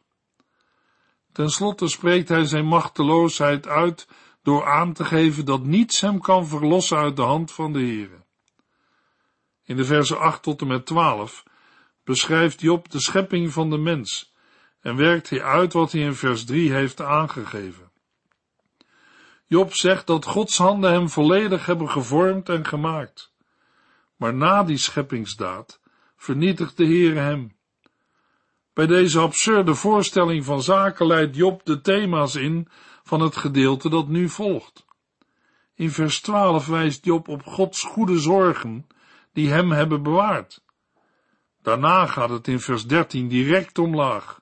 Ten 1.32 1.50
slotte 1.50 1.88
spreekt 1.88 2.30
hij 2.30 2.46
zijn 2.46 2.66
machteloosheid 2.66 3.68
uit 3.68 4.08
door 4.42 4.66
aan 4.66 4.94
te 4.94 5.06
geven 5.06 5.46
dat 5.46 5.64
niets 5.64 6.02
hem 6.02 6.20
kan 6.20 6.48
verlossen 6.48 6.98
uit 6.98 7.16
de 7.16 7.22
hand 7.22 7.52
van 7.52 7.74
de 7.74 7.80
Heere. 7.80 8.24
In 9.64 9.76
de 9.76 9.86
versen 9.86 10.20
8 10.20 10.44
tot 10.44 10.62
en 10.62 10.68
met 10.68 10.86
12 10.86 11.44
beschrijft 12.04 12.62
Job 12.62 12.90
de 12.90 13.00
schepping 13.00 13.54
van 13.54 13.70
de 13.70 13.78
mens 13.78 14.34
en 14.82 14.96
werkt 14.96 15.30
hij 15.30 15.44
uit 15.44 15.74
wat 15.74 15.92
hij 15.92 16.02
in 16.02 16.16
vers 16.16 16.46
3 16.46 16.72
heeft 16.72 17.02
aangegeven. 17.02 17.83
Job 19.54 19.74
zegt 19.74 20.08
dat 20.08 20.26
Gods 20.26 20.58
handen 20.58 20.92
hem 20.92 21.10
volledig 21.10 21.66
hebben 21.66 21.90
gevormd 21.90 22.50
en 22.50 22.66
gemaakt. 22.66 23.34
Maar 24.16 24.34
na 24.34 24.64
die 24.64 24.78
scheppingsdaad 24.78 25.80
vernietigt 26.16 26.78
de 26.78 26.86
Heer 26.86 27.16
hem. 27.16 27.56
Bij 28.74 28.86
deze 28.86 29.20
absurde 29.20 29.76
voorstelling 29.76 30.46
van 30.46 30.62
zaken 30.62 31.08
leidt 31.08 31.36
Job 31.36 31.66
de 31.66 31.82
thema's 31.82 32.36
in 32.36 32.68
van 33.04 33.22
het 33.22 33.36
gedeelte 33.36 33.90
dat 33.90 34.08
nu 34.08 34.30
volgt. 34.30 34.86
In 35.76 35.92
vers 35.92 36.22
12 36.22 36.68
wijst 36.68 37.06
Job 37.06 37.28
op 37.28 37.46
Gods 37.46 37.84
goede 37.84 38.20
zorgen 38.20 38.88
die 39.34 39.50
hem 39.50 39.72
hebben 39.72 40.04
bewaard. 40.04 40.64
Daarna 41.62 42.06
gaat 42.06 42.30
het 42.30 42.48
in 42.48 42.60
vers 42.60 42.88
13 42.88 43.28
direct 43.28 43.78
omlaag. 43.78 44.42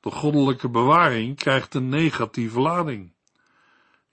De 0.00 0.10
goddelijke 0.10 0.68
bewaring 0.68 1.36
krijgt 1.36 1.74
een 1.74 1.88
negatieve 1.88 2.60
lading. 2.60 3.16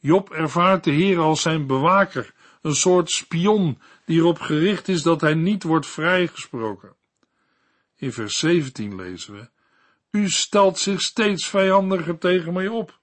Job 0.05 0.29
ervaart 0.31 0.83
de 0.83 0.91
Heer 0.91 1.19
als 1.19 1.41
zijn 1.41 1.67
bewaker, 1.67 2.33
een 2.61 2.75
soort 2.75 3.11
spion 3.11 3.79
die 4.05 4.17
erop 4.17 4.39
gericht 4.39 4.87
is 4.87 5.01
dat 5.01 5.21
hij 5.21 5.33
niet 5.33 5.63
wordt 5.63 5.87
vrijgesproken. 5.87 6.95
In 7.95 8.13
vers 8.13 8.39
17 8.39 8.95
lezen 8.95 9.33
we, 9.33 9.49
U 10.11 10.29
stelt 10.29 10.79
zich 10.79 11.01
steeds 11.01 11.47
vijandiger 11.47 12.17
tegen 12.17 12.53
mij 12.53 12.67
op. 12.67 12.99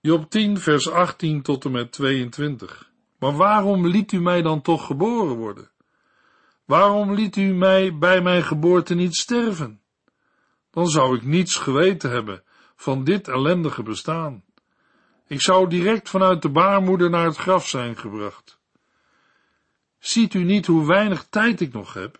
Job 0.00 0.30
10, 0.30 0.58
vers 0.58 0.90
18 0.90 1.42
tot 1.42 1.64
en 1.64 1.70
met 1.70 1.92
22. 1.92 2.90
Maar 3.18 3.36
waarom 3.36 3.86
liet 3.86 4.12
u 4.12 4.20
mij 4.20 4.42
dan 4.42 4.62
toch 4.62 4.86
geboren 4.86 5.36
worden? 5.36 5.70
Waarom 6.64 7.14
liet 7.14 7.36
u 7.36 7.54
mij 7.54 7.98
bij 7.98 8.22
mijn 8.22 8.42
geboorte 8.42 8.94
niet 8.94 9.14
sterven? 9.14 9.80
Dan 10.70 10.86
zou 10.86 11.16
ik 11.16 11.22
niets 11.22 11.54
geweten 11.54 12.10
hebben 12.10 12.42
van 12.76 13.04
dit 13.04 13.28
ellendige 13.28 13.82
bestaan. 13.82 14.44
Ik 15.30 15.40
zou 15.40 15.68
direct 15.68 16.08
vanuit 16.08 16.42
de 16.42 16.48
baarmoeder 16.48 17.10
naar 17.10 17.24
het 17.24 17.36
graf 17.36 17.68
zijn 17.68 17.96
gebracht. 17.96 18.58
Ziet 19.98 20.34
u 20.34 20.44
niet 20.44 20.66
hoe 20.66 20.86
weinig 20.86 21.26
tijd 21.28 21.60
ik 21.60 21.72
nog 21.72 21.94
heb? 21.94 22.18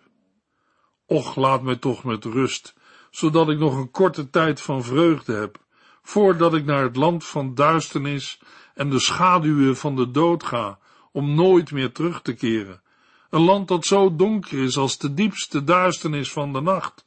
Och, 1.05 1.35
laat 1.35 1.61
mij 1.61 1.75
toch 1.75 2.03
met 2.03 2.25
rust, 2.25 2.73
zodat 3.09 3.49
ik 3.49 3.57
nog 3.57 3.75
een 3.75 3.91
korte 3.91 4.29
tijd 4.29 4.61
van 4.61 4.83
vreugde 4.83 5.33
heb, 5.33 5.57
voordat 6.01 6.53
ik 6.53 6.65
naar 6.65 6.83
het 6.83 6.95
land 6.95 7.25
van 7.25 7.55
duisternis 7.55 8.41
en 8.73 8.89
de 8.89 8.99
schaduwen 8.99 9.77
van 9.77 9.95
de 9.95 10.11
dood 10.11 10.43
ga, 10.43 10.79
om 11.11 11.35
nooit 11.35 11.71
meer 11.71 11.91
terug 11.91 12.21
te 12.21 12.33
keren. 12.33 12.81
Een 13.29 13.41
land 13.41 13.67
dat 13.67 13.85
zo 13.85 14.15
donker 14.15 14.59
is 14.59 14.77
als 14.77 14.97
de 14.97 15.13
diepste 15.13 15.63
duisternis 15.63 16.31
van 16.31 16.53
de 16.53 16.61
nacht. 16.61 17.05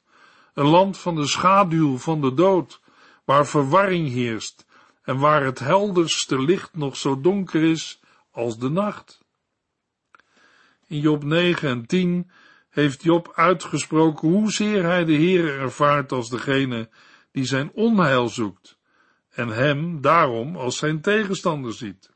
Een 0.55 0.69
land 0.69 0.99
van 0.99 1.15
de 1.15 1.27
schaduw 1.27 1.99
van 1.99 2.21
de 2.21 2.35
dood, 2.35 2.81
waar 3.25 3.47
verwarring 3.47 4.09
heerst 4.09 4.65
en 5.05 5.19
waar 5.19 5.45
het 5.45 5.59
helderste 5.59 6.43
licht 6.43 6.75
nog 6.75 6.97
zo 6.97 7.21
donker 7.21 7.63
is 7.63 8.01
als 8.31 8.59
de 8.59 8.71
nacht. 8.71 9.23
In 10.87 11.01
Job 11.01 11.25
9 11.25 11.69
en 11.69 11.87
10 11.87 12.31
heeft 12.71 13.03
Job 13.03 13.33
uitgesproken 13.35 14.29
hoezeer 14.29 14.85
hij 14.85 15.05
de 15.05 15.15
Heere 15.15 15.53
ervaart 15.53 16.13
als 16.13 16.29
degene 16.29 16.89
die 17.33 17.45
zijn 17.45 17.71
onheil 17.73 18.29
zoekt 18.29 18.79
en 19.31 19.49
hem 19.49 20.01
daarom 20.01 20.57
als 20.57 20.77
zijn 20.77 21.01
tegenstander 21.01 21.73
ziet. 21.73 22.11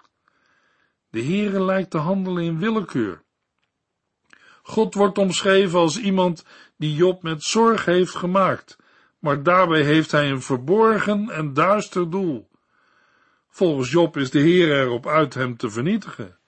De 1.11 1.23
Heere 1.23 1.65
lijkt 1.65 1.91
te 1.91 1.99
handelen 1.99 2.45
in 2.45 2.59
willekeur. 2.59 3.23
God 4.63 4.95
wordt 4.95 5.19
omschreven 5.19 5.79
als 5.79 5.99
iemand 5.99 6.45
die 6.77 6.95
Job 6.95 7.23
met 7.23 7.43
zorg 7.43 7.85
heeft 7.85 8.15
gemaakt, 8.15 8.77
maar 9.19 9.43
daarbij 9.43 9.83
heeft 9.83 10.11
hij 10.11 10.31
een 10.31 10.43
verborgen 10.43 11.31
en 11.31 11.53
duister 11.53 12.11
doel. 12.11 12.48
Volgens 13.49 13.91
Job 13.91 14.17
is 14.17 14.31
de 14.31 14.41
Heer 14.41 14.81
erop 14.81 15.07
uit 15.07 15.35
hem 15.35 15.57
te 15.57 15.71
vernietigen. 15.71 16.39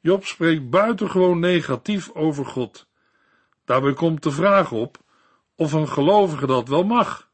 Job 0.00 0.24
spreekt 0.24 0.70
buitengewoon 0.70 1.38
negatief 1.38 2.10
over 2.10 2.46
God. 2.46 2.86
Daarbij 3.64 3.94
komt 3.94 4.22
de 4.22 4.30
vraag 4.30 4.72
op 4.72 4.98
of 5.56 5.72
een 5.72 5.88
gelovige 5.88 6.46
dat 6.46 6.68
wel 6.68 6.84
mag. 6.84 7.30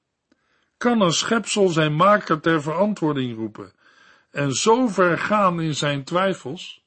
Kan 0.76 1.00
een 1.00 1.12
schepsel 1.12 1.68
zijn 1.68 1.96
maker 1.96 2.40
ter 2.40 2.62
verantwoording 2.62 3.36
roepen 3.36 3.72
en 4.30 4.52
zo 4.52 4.88
ver 4.88 5.18
gaan 5.18 5.60
in 5.60 5.74
zijn 5.74 6.04
twijfels? 6.04 6.84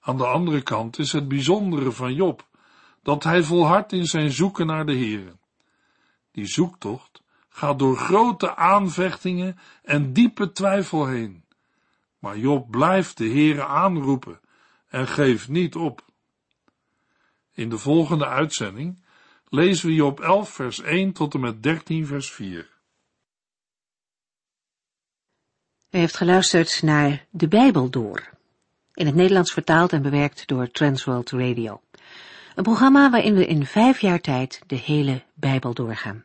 Aan 0.00 0.16
de 0.16 0.26
andere 0.26 0.62
kant 0.62 0.98
is 0.98 1.12
het 1.12 1.28
bijzondere 1.28 1.92
van 1.92 2.14
Job 2.14 2.48
dat 3.02 3.24
hij 3.24 3.42
volhardt 3.42 3.92
in 3.92 4.06
zijn 4.06 4.30
zoeken 4.30 4.66
naar 4.66 4.86
de 4.86 4.92
Heer. 4.92 5.36
Die 6.30 6.46
zoektocht 6.46 7.11
gaat 7.52 7.78
door 7.78 7.96
grote 7.96 8.56
aanvechtingen 8.56 9.58
en 9.82 10.12
diepe 10.12 10.52
twijfel 10.52 11.06
heen. 11.06 11.44
Maar 12.18 12.38
Job 12.38 12.70
blijft 12.70 13.16
de 13.16 13.28
Heere 13.28 13.64
aanroepen 13.64 14.40
en 14.88 15.08
geeft 15.08 15.48
niet 15.48 15.76
op. 15.76 16.04
In 17.52 17.68
de 17.68 17.78
volgende 17.78 18.26
uitzending 18.26 19.02
lezen 19.48 19.86
we 19.86 19.94
Job 19.94 20.20
11 20.20 20.50
vers 20.50 20.80
1 20.80 21.12
tot 21.12 21.34
en 21.34 21.40
met 21.40 21.62
13 21.62 22.06
vers 22.06 22.30
4. 22.30 22.70
U 25.90 25.98
heeft 25.98 26.16
geluisterd 26.16 26.82
naar 26.82 27.26
De 27.30 27.48
Bijbel 27.48 27.90
Door, 27.90 28.30
in 28.94 29.06
het 29.06 29.14
Nederlands 29.14 29.52
vertaald 29.52 29.92
en 29.92 30.02
bewerkt 30.02 30.46
door 30.46 30.70
Transworld 30.70 31.30
Radio. 31.30 31.80
Een 32.54 32.62
programma 32.62 33.10
waarin 33.10 33.34
we 33.34 33.46
in 33.46 33.66
vijf 33.66 34.00
jaar 34.00 34.20
tijd 34.20 34.62
de 34.66 34.76
hele 34.76 35.22
Bijbel 35.34 35.74
doorgaan. 35.74 36.24